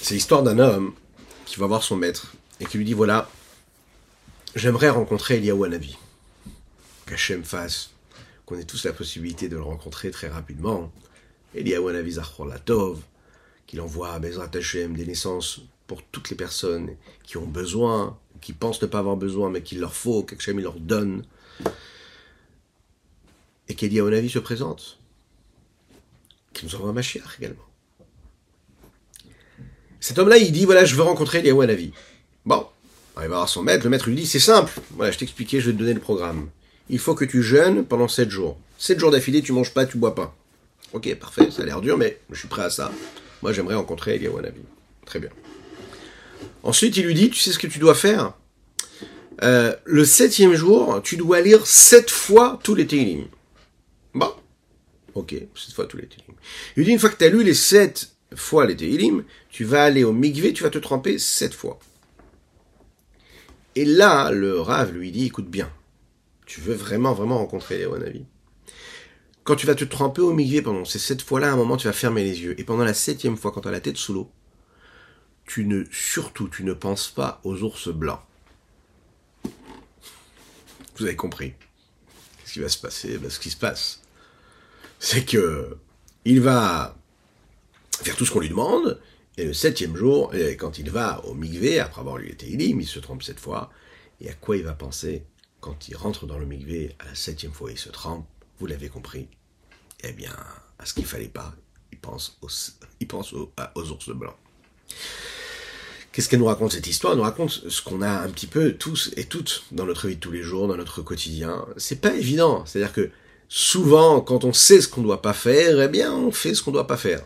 C'est 0.00 0.14
l'histoire 0.14 0.42
d'un 0.42 0.58
homme 0.58 0.94
qui 1.46 1.60
va 1.60 1.66
voir 1.66 1.82
son 1.82 1.96
maître 1.96 2.34
et 2.60 2.66
qui 2.66 2.76
lui 2.76 2.84
dit 2.84 2.92
voilà, 2.92 3.30
j'aimerais 4.56 4.90
rencontrer 4.90 5.36
Eliyahu 5.36 5.64
Hanavi. 5.64 5.96
Qu'Hachem 7.06 7.44
fasse 7.44 7.90
qu'on 8.44 8.58
ait 8.58 8.64
tous 8.64 8.84
la 8.84 8.92
possibilité 8.92 9.48
de 9.48 9.56
le 9.56 9.62
rencontrer 9.62 10.10
très 10.10 10.28
rapidement. 10.28 10.92
Eliyahu 11.54 11.88
Hanavi 11.88 12.16
Latov, 12.48 13.00
qu'il 13.66 13.80
envoie 13.80 14.12
à 14.12 14.18
Bezrat 14.18 14.50
Hashem 14.52 14.96
des 14.96 15.06
naissances 15.06 15.60
pour 15.92 16.02
toutes 16.04 16.30
les 16.30 16.36
personnes 16.36 16.96
qui 17.22 17.36
ont 17.36 17.44
besoin, 17.44 18.18
qui 18.40 18.54
pensent 18.54 18.80
ne 18.80 18.86
pas 18.86 18.98
avoir 18.98 19.18
besoin, 19.18 19.50
mais 19.50 19.60
qu'il 19.60 19.78
leur 19.78 19.92
faut, 19.92 20.22
qu'Hachem 20.22 20.58
il 20.58 20.62
leur 20.62 20.80
donne. 20.80 21.22
Et 23.68 23.74
qu'Eliyahu 23.74 24.08
Hanavi 24.08 24.30
se 24.30 24.38
présente. 24.38 24.96
Qu'il 26.54 26.66
nous 26.66 26.74
envoie 26.76 26.88
un 26.88 26.94
Mashiach 26.94 27.38
également. 27.38 27.66
Cet 30.00 30.18
homme-là, 30.18 30.38
il 30.38 30.50
dit, 30.50 30.64
voilà, 30.64 30.86
je 30.86 30.96
veux 30.96 31.02
rencontrer 31.02 31.40
Eliyahu 31.40 31.62
Hanavi. 31.62 31.92
Bon, 32.46 32.66
il 33.16 33.20
va 33.20 33.28
voir 33.28 33.48
son 33.50 33.62
maître, 33.62 33.84
le 33.84 33.90
maître 33.90 34.08
lui 34.08 34.16
dit, 34.16 34.26
c'est 34.26 34.40
simple, 34.40 34.72
voilà, 34.92 35.12
je 35.12 35.18
t'expliquais, 35.18 35.60
je 35.60 35.66
vais 35.66 35.74
te 35.74 35.78
donner 35.78 35.92
le 35.92 36.00
programme. 36.00 36.48
Il 36.88 37.00
faut 37.00 37.14
que 37.14 37.26
tu 37.26 37.42
jeûnes 37.42 37.84
pendant 37.84 38.08
7 38.08 38.30
jours. 38.30 38.58
7 38.78 38.98
jours 38.98 39.10
d'affilée, 39.10 39.42
tu 39.42 39.52
manges 39.52 39.74
pas, 39.74 39.84
tu 39.84 39.98
bois 39.98 40.14
pas. 40.14 40.34
Ok, 40.94 41.14
parfait, 41.16 41.50
ça 41.50 41.60
a 41.60 41.66
l'air 41.66 41.82
dur, 41.82 41.98
mais 41.98 42.18
je 42.30 42.38
suis 42.38 42.48
prêt 42.48 42.62
à 42.62 42.70
ça. 42.70 42.90
Moi, 43.42 43.52
j'aimerais 43.52 43.74
rencontrer 43.74 44.14
Eliyahu 44.14 44.38
Hanavi. 44.38 44.62
Très 45.04 45.20
bien. 45.20 45.28
Ensuite, 46.62 46.96
il 46.96 47.06
lui 47.06 47.14
dit, 47.14 47.30
tu 47.30 47.38
sais 47.38 47.52
ce 47.52 47.58
que 47.58 47.66
tu 47.66 47.78
dois 47.78 47.94
faire? 47.94 48.34
Euh, 49.42 49.74
Le 49.84 50.04
septième 50.04 50.54
jour, 50.54 51.00
tu 51.02 51.16
dois 51.16 51.40
lire 51.40 51.66
sept 51.66 52.10
fois 52.10 52.58
tous 52.62 52.74
les 52.74 52.86
Tehillim. 52.86 53.26
Bon, 54.14 54.32
ok, 55.14 55.34
sept 55.54 55.74
fois 55.74 55.86
tous 55.86 55.96
les 55.96 56.06
Tehillim. 56.06 56.36
Il 56.76 56.80
lui 56.80 56.84
dit, 56.84 56.92
une 56.92 56.98
fois 56.98 57.10
que 57.10 57.16
tu 57.16 57.24
as 57.24 57.28
lu 57.28 57.42
les 57.42 57.54
sept 57.54 58.12
fois 58.34 58.66
les 58.66 58.76
Tehillim, 58.76 59.24
tu 59.50 59.64
vas 59.64 59.84
aller 59.84 60.04
au 60.04 60.12
Mikvé, 60.12 60.52
tu 60.52 60.62
vas 60.62 60.70
te 60.70 60.78
tremper 60.78 61.18
sept 61.18 61.54
fois. 61.54 61.78
Et 63.74 63.84
là, 63.84 64.30
le 64.30 64.60
Rav 64.60 64.92
lui 64.92 65.10
dit, 65.10 65.26
écoute 65.26 65.48
bien, 65.48 65.70
tu 66.46 66.60
veux 66.60 66.74
vraiment, 66.74 67.14
vraiment 67.14 67.38
rencontrer 67.38 67.78
les 67.78 67.86
Wanavi 67.86 68.26
Quand 69.44 69.56
tu 69.56 69.66
vas 69.66 69.74
te 69.74 69.84
tremper 69.84 70.20
au 70.20 70.32
Mikvé 70.32 70.62
pendant 70.62 70.84
ces 70.84 70.98
sept 70.98 71.22
fois-là, 71.22 71.48
à 71.48 71.52
un 71.52 71.56
moment, 71.56 71.76
tu 71.76 71.86
vas 71.86 71.92
fermer 71.92 72.22
les 72.22 72.42
yeux. 72.42 72.58
Et 72.60 72.64
pendant 72.64 72.84
la 72.84 72.94
septième 72.94 73.36
fois, 73.36 73.50
quand 73.50 73.62
tu 73.62 73.68
as 73.68 73.72
la 73.72 73.80
tête 73.80 73.96
sous 73.96 74.12
l'eau, 74.12 74.30
tu 75.46 75.64
ne, 75.64 75.84
surtout, 75.90 76.48
tu 76.48 76.64
ne 76.64 76.72
penses 76.72 77.08
pas 77.08 77.40
aux 77.44 77.62
ours 77.62 77.88
blancs. 77.88 78.20
Vous 80.96 81.04
avez 81.04 81.16
compris. 81.16 81.54
Qu'est-ce 82.38 82.52
qui 82.52 82.60
va 82.60 82.68
se 82.68 82.78
passer? 82.78 83.18
Ben, 83.18 83.30
Ce 83.30 83.38
qui 83.38 83.50
se 83.50 83.56
passe, 83.56 84.02
c'est 84.98 85.24
que 85.24 85.76
il 86.24 86.40
va 86.40 86.96
faire 88.02 88.16
tout 88.16 88.24
ce 88.24 88.30
qu'on 88.30 88.40
lui 88.40 88.48
demande, 88.48 89.00
et 89.36 89.44
le 89.44 89.52
septième 89.54 89.96
jour, 89.96 90.32
quand 90.58 90.78
il 90.78 90.90
va 90.90 91.24
au 91.24 91.34
Migvé, 91.34 91.80
après 91.80 92.00
avoir 92.00 92.18
lu 92.18 92.28
les 92.28 92.36
Teilim, 92.36 92.80
il 92.80 92.86
se 92.86 92.98
trompe 92.98 93.22
cette 93.22 93.40
fois, 93.40 93.70
et 94.20 94.28
à 94.28 94.34
quoi 94.34 94.56
il 94.56 94.62
va 94.62 94.74
penser 94.74 95.24
quand 95.60 95.88
il 95.88 95.96
rentre 95.96 96.26
dans 96.26 96.38
le 96.38 96.46
Migvé, 96.46 96.94
à 96.98 97.06
la 97.06 97.14
septième 97.14 97.52
fois? 97.52 97.70
Il 97.70 97.78
se 97.78 97.88
trempe, 97.88 98.26
vous 98.58 98.66
l'avez 98.66 98.88
compris, 98.88 99.28
eh 100.04 100.12
bien, 100.12 100.36
à 100.78 100.86
ce 100.86 100.94
qu'il 100.94 101.06
fallait 101.06 101.28
pas, 101.28 101.54
il 101.90 101.98
pense 101.98 102.38
aux 102.42 103.90
ours 103.90 104.10
blancs. 104.10 104.36
Qu'est-ce 106.12 106.28
qu'elle 106.28 106.40
nous 106.40 106.46
raconte 106.46 106.72
cette 106.72 106.86
histoire? 106.86 107.14
Elle 107.14 107.18
nous 107.18 107.24
raconte 107.24 107.50
ce 107.50 107.80
qu'on 107.80 108.02
a 108.02 108.10
un 108.10 108.28
petit 108.28 108.46
peu 108.46 108.74
tous 108.74 109.12
et 109.16 109.24
toutes 109.24 109.64
dans 109.72 109.86
notre 109.86 110.08
vie 110.08 110.16
de 110.16 110.20
tous 110.20 110.30
les 110.30 110.42
jours, 110.42 110.68
dans 110.68 110.76
notre 110.76 111.00
quotidien. 111.00 111.64
C'est 111.78 112.02
pas 112.02 112.14
évident. 112.14 112.66
C'est-à-dire 112.66 112.92
que 112.92 113.10
souvent, 113.48 114.20
quand 114.20 114.44
on 114.44 114.52
sait 114.52 114.82
ce 114.82 114.88
qu'on 114.88 115.00
doit 115.00 115.22
pas 115.22 115.32
faire, 115.32 115.80
eh 115.80 115.88
bien, 115.88 116.12
on 116.12 116.30
fait 116.30 116.54
ce 116.54 116.62
qu'on 116.62 116.70
doit 116.70 116.86
pas 116.86 116.98
faire. 116.98 117.24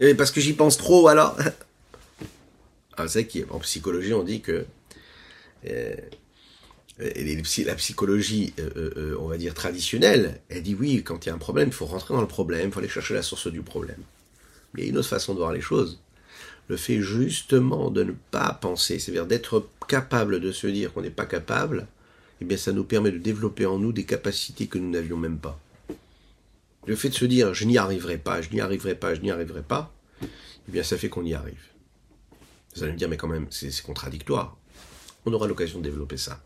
Et 0.00 0.14
parce 0.14 0.30
que 0.30 0.40
j'y 0.40 0.54
pense 0.54 0.78
trop, 0.78 1.08
alors? 1.08 1.36
ah, 2.96 3.08
c'est 3.08 3.26
qu'en 3.26 3.58
psychologie, 3.58 4.14
on 4.14 4.22
dit 4.22 4.40
que 4.40 4.64
euh, 5.66 5.96
la 6.98 7.74
psychologie, 7.74 8.54
euh, 8.58 8.70
euh, 8.96 9.16
on 9.20 9.28
va 9.28 9.36
dire 9.36 9.52
traditionnelle, 9.52 10.40
elle 10.48 10.62
dit 10.62 10.74
oui, 10.74 11.02
quand 11.02 11.26
il 11.26 11.28
y 11.28 11.32
a 11.32 11.34
un 11.34 11.38
problème, 11.38 11.68
il 11.68 11.74
faut 11.74 11.84
rentrer 11.84 12.14
dans 12.14 12.22
le 12.22 12.26
problème, 12.26 12.68
il 12.68 12.72
faut 12.72 12.78
aller 12.78 12.88
chercher 12.88 13.12
la 13.12 13.22
source 13.22 13.48
du 13.48 13.60
problème. 13.60 14.00
Mais 14.72 14.80
il 14.80 14.84
y 14.84 14.88
a 14.88 14.90
une 14.92 14.98
autre 14.98 15.08
façon 15.08 15.34
de 15.34 15.40
voir 15.40 15.52
les 15.52 15.60
choses 15.60 16.00
le 16.68 16.76
fait 16.76 17.00
justement 17.00 17.90
de 17.90 18.02
ne 18.02 18.12
pas 18.30 18.52
penser, 18.60 18.98
c'est-à-dire 18.98 19.26
d'être 19.26 19.68
capable 19.88 20.40
de 20.40 20.52
se 20.52 20.66
dire 20.66 20.92
qu'on 20.92 21.02
n'est 21.02 21.10
pas 21.10 21.26
capable, 21.26 21.86
eh 22.40 22.44
bien 22.44 22.56
ça 22.56 22.72
nous 22.72 22.84
permet 22.84 23.12
de 23.12 23.18
développer 23.18 23.66
en 23.66 23.78
nous 23.78 23.92
des 23.92 24.04
capacités 24.04 24.66
que 24.66 24.78
nous 24.78 24.90
n'avions 24.90 25.16
même 25.16 25.38
pas. 25.38 25.58
Le 26.86 26.96
fait 26.96 27.08
de 27.08 27.14
se 27.14 27.24
dire 27.24 27.54
je 27.54 27.64
n'y 27.64 27.78
arriverai 27.78 28.18
pas, 28.18 28.42
je 28.42 28.50
n'y 28.50 28.60
arriverai 28.60 28.94
pas, 28.94 29.14
je 29.14 29.20
n'y 29.20 29.30
arriverai 29.30 29.62
pas, 29.62 29.92
eh 30.22 30.72
bien 30.72 30.82
ça 30.82 30.96
fait 30.96 31.08
qu'on 31.08 31.24
y 31.24 31.34
arrive. 31.34 31.62
Vous 32.74 32.82
allez 32.82 32.92
me 32.92 32.98
dire 32.98 33.08
mais 33.08 33.16
quand 33.16 33.28
même 33.28 33.46
c'est 33.50 33.82
contradictoire. 33.82 34.56
On 35.24 35.32
aura 35.32 35.46
l'occasion 35.46 35.78
de 35.78 35.84
développer 35.84 36.16
ça. 36.16 36.42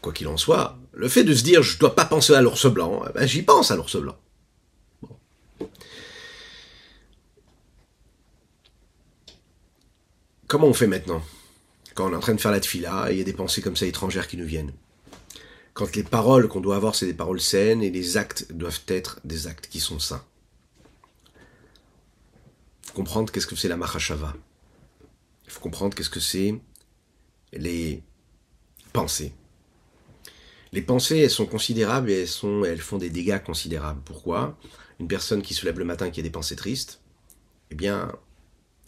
Quoi 0.00 0.12
qu'il 0.12 0.28
en 0.28 0.36
soit, 0.36 0.78
le 0.92 1.08
fait 1.08 1.24
de 1.24 1.34
se 1.34 1.42
dire 1.42 1.62
je 1.62 1.74
ne 1.74 1.80
dois 1.80 1.94
pas 1.94 2.04
penser 2.04 2.34
à 2.34 2.40
l'ours 2.40 2.66
blanc, 2.66 3.04
eh 3.08 3.12
ben, 3.12 3.26
j'y 3.26 3.42
pense 3.42 3.70
à 3.70 3.76
l'ours 3.76 3.96
blanc. 3.96 4.16
Comment 10.48 10.68
on 10.68 10.72
fait 10.72 10.86
maintenant? 10.86 11.22
Quand 11.94 12.08
on 12.08 12.12
est 12.14 12.16
en 12.16 12.20
train 12.20 12.34
de 12.34 12.40
faire 12.40 12.50
la 12.50 12.60
tefila 12.60 13.10
et 13.10 13.14
il 13.14 13.18
y 13.18 13.20
a 13.20 13.24
des 13.24 13.34
pensées 13.34 13.60
comme 13.60 13.76
ça 13.76 13.84
étrangères 13.84 14.26
qui 14.26 14.38
nous 14.38 14.46
viennent. 14.46 14.72
Quand 15.74 15.94
les 15.94 16.02
paroles 16.02 16.48
qu'on 16.48 16.62
doit 16.62 16.76
avoir, 16.76 16.94
c'est 16.94 17.04
des 17.04 17.12
paroles 17.12 17.40
saines 17.40 17.82
et 17.82 17.90
les 17.90 18.16
actes 18.16 18.50
doivent 18.54 18.80
être 18.88 19.20
des 19.24 19.46
actes 19.46 19.68
qui 19.68 19.78
sont 19.78 19.98
sains. 19.98 20.24
Il 22.82 22.88
faut 22.88 22.94
comprendre 22.94 23.30
qu'est-ce 23.30 23.46
que 23.46 23.56
c'est 23.56 23.68
la 23.68 23.76
mahashava. 23.76 24.34
Il 25.44 25.50
faut 25.50 25.60
comprendre 25.60 25.94
qu'est-ce 25.94 26.08
que 26.08 26.18
c'est 26.18 26.58
les 27.52 28.02
pensées. 28.94 29.34
Les 30.72 30.82
pensées, 30.82 31.18
elles 31.18 31.30
sont 31.30 31.46
considérables 31.46 32.10
et 32.10 32.22
elles, 32.22 32.64
elles 32.66 32.80
font 32.80 32.96
des 32.96 33.10
dégâts 33.10 33.42
considérables. 33.42 34.00
Pourquoi? 34.02 34.58
Une 34.98 35.08
personne 35.08 35.42
qui 35.42 35.52
se 35.52 35.66
lève 35.66 35.78
le 35.78 35.84
matin 35.84 36.10
qui 36.10 36.20
a 36.20 36.22
des 36.22 36.30
pensées 36.30 36.56
tristes, 36.56 37.02
eh 37.70 37.74
bien, 37.74 38.12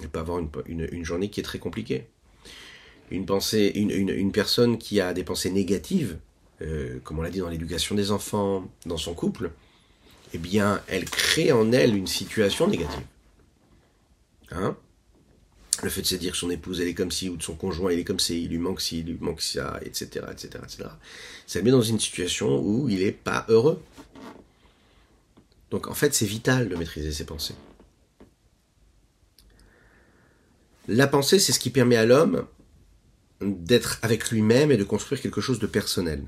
elle 0.01 0.09
peut 0.09 0.19
avoir 0.19 0.41
une, 0.67 1.05
journée 1.05 1.31
qui 1.31 1.41
est 1.41 1.45
très 1.45 1.59
compliquée. 1.59 2.07
Une, 3.11 3.27
pensée, 3.27 3.73
une, 3.75 4.33
personne 4.33 4.79
qui 4.79 5.01
a 5.01 5.13
des 5.13 5.25
pensées 5.25 5.51
négatives, 5.51 6.19
euh, 6.63 6.99
comme 7.03 7.19
on 7.19 7.23
l'a 7.23 7.31
dit 7.31 7.41
dans 7.41 7.49
l'éducation 7.49 7.95
des 7.95 8.13
enfants, 8.13 8.71
dans 8.87 8.97
son 8.97 9.15
couple, 9.15 9.51
eh 10.33 10.39
bien, 10.39 10.81
elle 10.87 11.05
crée 11.05 11.53
en 11.53 11.73
elle 11.73 11.97
une 11.97 12.07
situation 12.07 12.69
négative. 12.69 13.03
Hein? 14.53 14.77
Le 15.83 15.89
fait 15.89 16.03
de 16.03 16.07
se 16.07 16.15
dire 16.17 16.33
que 16.33 16.39
son 16.39 16.51
épouse 16.51 16.81
elle 16.81 16.89
est 16.89 16.95
comme 16.95 17.11
ci, 17.11 17.29
ou 17.29 17.37
de 17.37 17.43
son 17.43 17.55
conjoint 17.55 17.93
il 17.93 17.99
est 17.99 18.05
comme 18.05 18.21
ci, 18.21 18.45
il 18.45 18.51
lui 18.51 18.59
manque 18.59 18.81
ci, 18.81 19.01
il 19.01 19.07
lui 19.07 19.19
manque 19.21 19.41
ça, 19.41 19.81
etc., 19.83 20.27
etc., 20.31 20.49
etc. 20.63 20.89
Ça 21.47 21.59
le 21.59 21.65
met 21.65 21.71
dans 21.71 21.83
une 21.83 21.99
situation 21.99 22.61
où 22.61 22.89
il 22.89 22.99
n'est 22.99 23.13
pas 23.13 23.47
heureux. 23.49 23.83
Donc 25.71 25.89
en 25.89 25.95
fait, 25.95 26.15
c'est 26.15 26.27
vital 26.27 26.69
de 26.69 26.77
maîtriser 26.77 27.13
ses 27.13 27.25
pensées. 27.25 27.55
La 30.93 31.07
pensée, 31.07 31.39
c'est 31.39 31.53
ce 31.53 31.61
qui 31.61 31.71
permet 31.71 31.95
à 31.95 32.05
l'homme 32.05 32.49
d'être 33.41 34.01
avec 34.03 34.33
lui-même 34.33 34.73
et 34.73 34.77
de 34.77 34.83
construire 34.83 35.23
quelque 35.23 35.41
chose 35.41 35.61
de 35.61 35.69
personnel. 35.69 36.25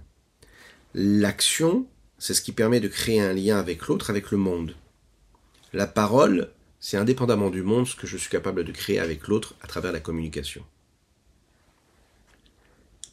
L'action, 0.94 1.84
c'est 2.16 2.32
ce 2.32 2.42
qui 2.42 2.52
permet 2.52 2.78
de 2.78 2.86
créer 2.86 3.20
un 3.20 3.32
lien 3.32 3.58
avec 3.58 3.88
l'autre, 3.88 4.08
avec 4.08 4.30
le 4.30 4.38
monde. 4.38 4.76
La 5.72 5.88
parole, 5.88 6.52
c'est 6.78 6.96
indépendamment 6.96 7.50
du 7.50 7.64
monde 7.64 7.88
ce 7.88 7.96
que 7.96 8.06
je 8.06 8.16
suis 8.16 8.30
capable 8.30 8.62
de 8.62 8.70
créer 8.70 9.00
avec 9.00 9.26
l'autre 9.26 9.56
à 9.62 9.66
travers 9.66 9.90
la 9.90 9.98
communication. 9.98 10.64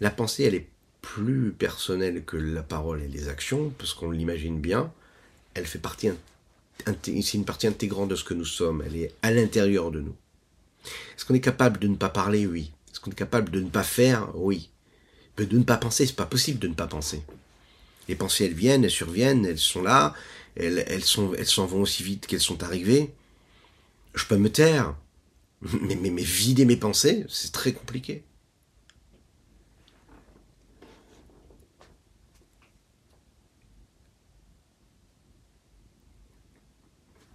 La 0.02 0.12
pensée, 0.12 0.44
elle 0.44 0.54
est 0.54 0.70
plus 1.02 1.52
personnelle 1.52 2.24
que 2.26 2.38
la 2.38 2.62
parole 2.62 3.02
et 3.02 3.08
les 3.08 3.28
actions, 3.28 3.74
parce 3.80 3.96
qu'on 3.96 4.12
l'imagine 4.12 4.62
bien, 4.62 4.94
elle 5.56 5.66
fait 5.66 5.80
partie, 5.80 6.12
c'est 6.86 7.34
une 7.34 7.46
partie 7.46 7.66
intégrante 7.66 8.10
de 8.10 8.16
ce 8.16 8.24
que 8.24 8.36
nous 8.36 8.46
sommes, 8.46 8.84
elle 8.86 8.98
est 8.98 9.16
à 9.24 9.32
l'intérieur 9.32 9.90
de 9.90 10.02
nous. 10.02 10.16
Est-ce 10.86 11.26
qu'on 11.26 11.34
est 11.34 11.42
capable 11.42 11.80
de 11.80 11.88
ne 11.88 11.96
pas 11.96 12.10
parler? 12.10 12.46
Oui. 12.46 12.72
Est-ce 12.92 13.00
qu'on 13.00 13.12
est 13.12 13.16
capable 13.16 13.52
de 13.52 13.60
ne 13.60 13.70
pas 13.70 13.84
faire? 13.84 14.30
Oui. 14.36 14.70
de 15.38 15.58
ne 15.58 15.64
pas 15.64 15.78
penser, 15.78 16.06
c'est 16.06 16.16
pas 16.16 16.26
possible 16.26 16.60
de 16.60 16.68
ne 16.68 16.74
pas 16.74 16.88
penser. 16.88 17.24
Les 18.08 18.16
pensées, 18.16 18.46
elles 18.46 18.54
viennent, 18.54 18.84
elles 18.84 18.92
surviennent, 18.92 19.46
elles 19.46 19.60
sont 19.60 19.84
là, 19.84 20.14
elles, 20.56 20.84
elles 20.88 21.04
elles 21.38 21.46
s'en 21.46 21.66
vont 21.66 21.82
aussi 21.82 22.04
vite 22.04 22.28
qu'elles 22.28 22.42
sont 22.42 22.64
arrivées. 22.64 23.14
Je 24.16 24.26
peux 24.26 24.38
me 24.38 24.52
taire, 24.52 24.96
mais, 25.62 25.96
mais, 25.96 26.10
mais 26.10 26.24
vider 26.24 26.66
mes 26.66 26.78
pensées, 26.78 27.26
c'est 27.30 27.52
très 27.52 27.74
compliqué. 27.74 28.24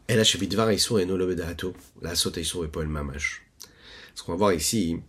Et 0.08 0.16
la 0.16 0.24
la 2.02 2.14
et 2.14 2.86
mamash. 2.86 3.42
Ce 4.14 4.22
qu'on 4.22 4.32
va 4.32 4.38
voir 4.38 4.52
ici, 4.52 5.00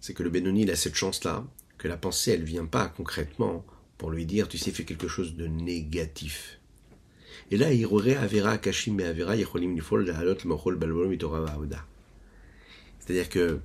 c'est 0.00 0.14
que 0.14 0.22
le 0.22 0.30
Benoni 0.30 0.62
il 0.62 0.70
a 0.70 0.76
cette 0.76 0.94
chance-là, 0.94 1.44
que 1.78 1.88
la 1.88 1.96
pensée, 1.96 2.32
elle 2.32 2.44
vient 2.44 2.66
pas 2.66 2.88
concrètement 2.88 3.64
pour 3.98 4.10
lui 4.10 4.26
dire, 4.26 4.48
tu 4.48 4.58
sais, 4.58 4.70
fais 4.70 4.84
quelque 4.84 5.08
chose 5.08 5.36
de 5.36 5.46
négatif. 5.46 6.60
Et 7.50 7.56
là, 7.56 7.72
il 7.72 7.86
aurait 7.86 8.16
Avera, 8.16 8.58
Kashim 8.58 8.98
et 9.00 9.04
Avera, 9.04 9.36
C'est-à-dire 12.98 13.28
que 13.28 13.60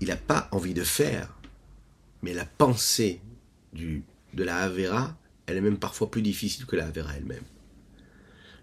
il 0.00 0.08
n'a 0.08 0.16
pas 0.16 0.48
envie 0.52 0.74
de 0.74 0.84
faire, 0.84 1.36
mais 2.22 2.34
la 2.34 2.44
pensée 2.44 3.20
de 3.72 4.44
la 4.44 4.58
Avera, 4.58 5.16
elle 5.46 5.56
est 5.56 5.60
même 5.60 5.78
parfois 5.78 6.10
plus 6.10 6.22
difficile 6.22 6.66
que 6.66 6.76
la 6.76 6.86
Avera 6.86 7.16
elle-même. 7.16 7.42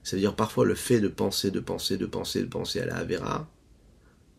C'est-à-dire 0.06 0.36
parfois 0.36 0.66
le 0.66 0.76
fait 0.76 1.02
de 1.02 1.08
penser, 1.08 1.50
de 1.50 1.60
penser, 1.60 1.98
de 1.98 2.06
penser, 2.06 2.42
de 2.42 2.48
penser 2.48 2.80
à 2.80 2.86
la 2.86 2.98
Avera, 2.98 3.50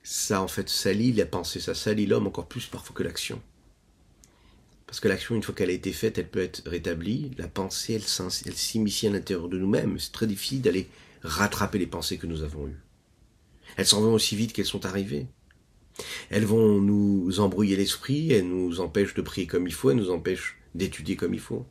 ça 0.05 0.41
en 0.41 0.47
fait 0.47 0.69
salit 0.69 1.13
la 1.13 1.27
pensée, 1.27 1.59
ça 1.59 1.75
salit 1.75 2.07
l'homme 2.07 2.29
encore 2.29 2.47
plus 2.47 2.67
parfois 2.67 2.95
que 2.95 3.03
l'action. 3.03 3.43
Parce 4.87 5.01
que 5.01 5.09
l'action, 5.09 5.35
une 5.35 5.43
fois 5.43 5.57
qu'elle 5.57 5.71
a 5.71 5.73
été 5.73 5.93
faite, 5.93 6.19
elle 6.19 6.29
peut 6.29 6.39
être 6.39 6.63
rétablie. 6.67 7.33
La 7.37 7.49
pensée, 7.49 7.95
elle, 7.95 8.55
s'immisce 8.55 9.03
à 9.03 9.11
l'intérieur 9.11 9.49
de 9.49 9.59
nous-mêmes. 9.59 9.99
C'est 9.99 10.13
très 10.13 10.29
difficile 10.29 10.63
d'aller 10.63 10.89
rattraper 11.23 11.79
les 11.79 11.89
pensées 11.89 12.19
que 12.19 12.29
nous 12.29 12.45
avons 12.45 12.69
eues. 12.69 12.79
Elles 13.77 13.87
s'en 13.87 14.01
vont 14.01 14.15
aussi 14.15 14.37
vite 14.37 14.53
qu'elles 14.53 14.65
sont 14.67 14.87
arrivées. 14.87 15.27
Elles 16.31 16.45
vont 16.45 16.81
nous 16.81 17.41
embrouiller 17.41 17.75
l'esprit, 17.75 18.33
elles 18.33 18.49
nous 18.49 18.79
empêchent 18.79 19.15
de 19.15 19.23
prier 19.23 19.49
comme 19.49 19.67
il 19.67 19.75
faut, 19.75 19.91
elles 19.91 19.97
nous 19.97 20.11
empêchent 20.11 20.57
d'étudier 20.77 21.17
comme 21.17 21.35
il 21.35 21.41
faut. 21.41 21.67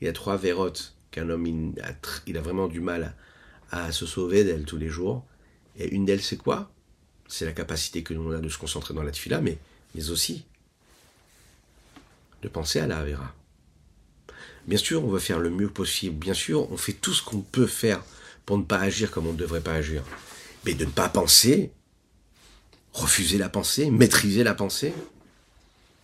Il 0.00 0.06
y 0.06 0.08
a 0.08 0.12
trois 0.12 0.36
vérotes 0.38 0.94
qu'un 1.10 1.28
homme 1.28 1.46
il 2.26 2.38
a, 2.38 2.40
vraiment 2.40 2.66
du 2.66 2.80
mal 2.80 3.14
à, 3.70 3.92
se 3.92 4.06
sauver 4.06 4.42
d'elles 4.42 4.64
tous 4.64 4.78
les 4.78 4.88
jours. 4.88 5.24
Et 5.76 5.90
une 5.94 6.06
d'elles, 6.06 6.22
c'est 6.22 6.38
quoi? 6.38 6.72
C'est 7.28 7.44
la 7.44 7.52
capacité 7.52 8.02
que 8.02 8.14
nous 8.14 8.32
avons 8.32 8.42
de 8.42 8.48
se 8.48 8.56
concentrer 8.56 8.94
dans 8.94 9.02
la 9.02 9.10
tfila, 9.10 9.40
mais, 9.40 9.58
mais 9.94 10.10
aussi 10.10 10.46
de 12.42 12.48
penser 12.48 12.80
à 12.80 12.86
la 12.86 12.98
Avera. 12.98 13.34
Bien 14.66 14.78
sûr, 14.78 15.04
on 15.04 15.08
veut 15.08 15.18
faire 15.18 15.38
le 15.38 15.50
mieux 15.50 15.68
possible. 15.68 16.16
Bien 16.16 16.34
sûr, 16.34 16.70
on 16.72 16.76
fait 16.76 16.92
tout 16.92 17.12
ce 17.12 17.22
qu'on 17.22 17.40
peut 17.40 17.66
faire 17.66 18.02
pour 18.46 18.56
ne 18.58 18.64
pas 18.64 18.78
agir 18.78 19.10
comme 19.10 19.26
on 19.26 19.32
ne 19.32 19.38
devrait 19.38 19.60
pas 19.60 19.74
agir. 19.74 20.02
Mais 20.64 20.74
de 20.74 20.84
ne 20.84 20.90
pas 20.90 21.08
penser, 21.08 21.70
refuser 22.92 23.38
la 23.38 23.48
pensée, 23.48 23.90
maîtriser 23.90 24.44
la 24.44 24.54
pensée 24.54 24.92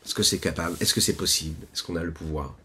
Est-ce 0.04 0.14
que 0.14 0.22
c'est 0.22 0.38
capable 0.38 0.76
Est-ce 0.80 0.94
que 0.94 1.00
c'est 1.00 1.16
possible 1.16 1.66
Est-ce 1.72 1.82
qu'on 1.82 1.96
a 1.96 2.02
le 2.02 2.12
pouvoir? 2.12 2.56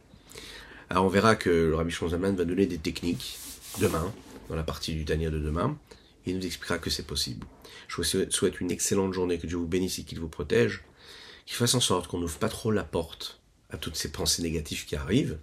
Alors 0.89 1.05
on 1.05 1.09
verra 1.09 1.35
que 1.35 1.49
le 1.49 1.75
Rabbi 1.75 1.91
Shonzaman 1.91 2.35
va 2.35 2.45
donner 2.45 2.65
des 2.65 2.77
techniques 2.77 3.37
demain, 3.79 4.13
dans 4.49 4.55
la 4.55 4.63
partie 4.63 4.93
du 4.93 5.05
Tania 5.05 5.29
de 5.29 5.39
demain, 5.39 5.77
et 6.25 6.31
il 6.31 6.37
nous 6.37 6.45
expliquera 6.45 6.77
que 6.77 6.89
c'est 6.89 7.07
possible. 7.07 7.45
Je 7.87 7.97
vous 7.97 8.03
souhaite 8.03 8.61
une 8.61 8.71
excellente 8.71 9.13
journée, 9.13 9.39
que 9.39 9.47
Dieu 9.47 9.57
vous 9.57 9.67
bénisse 9.67 9.99
et 9.99 10.03
qu'il 10.03 10.19
vous 10.19 10.29
protège, 10.29 10.83
qu'il 11.45 11.55
fasse 11.55 11.75
en 11.75 11.79
sorte 11.79 12.07
qu'on 12.07 12.19
n'ouvre 12.19 12.37
pas 12.37 12.49
trop 12.49 12.71
la 12.71 12.83
porte 12.83 13.39
à 13.69 13.77
toutes 13.77 13.95
ces 13.95 14.11
pensées 14.11 14.43
négatives 14.43 14.85
qui 14.85 14.95
arrivent, 14.95 15.37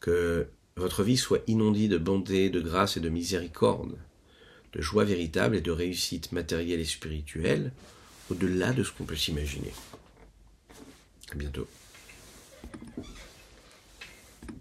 que 0.00 0.48
votre 0.76 1.02
vie 1.02 1.16
soit 1.16 1.42
inondée 1.46 1.88
de 1.88 1.98
bonté, 1.98 2.50
de 2.50 2.60
grâce 2.60 2.96
et 2.96 3.00
de 3.00 3.08
miséricorde, 3.08 3.96
de 4.72 4.80
joie 4.80 5.04
véritable 5.04 5.56
et 5.56 5.60
de 5.60 5.70
réussite 5.70 6.32
matérielle 6.32 6.80
et 6.80 6.84
spirituelle, 6.84 7.72
au-delà 8.30 8.72
de 8.72 8.82
ce 8.82 8.92
qu'on 8.92 9.04
peut 9.04 9.16
s'imaginer. 9.16 9.72
À 11.30 11.34
bientôt. 11.34 11.68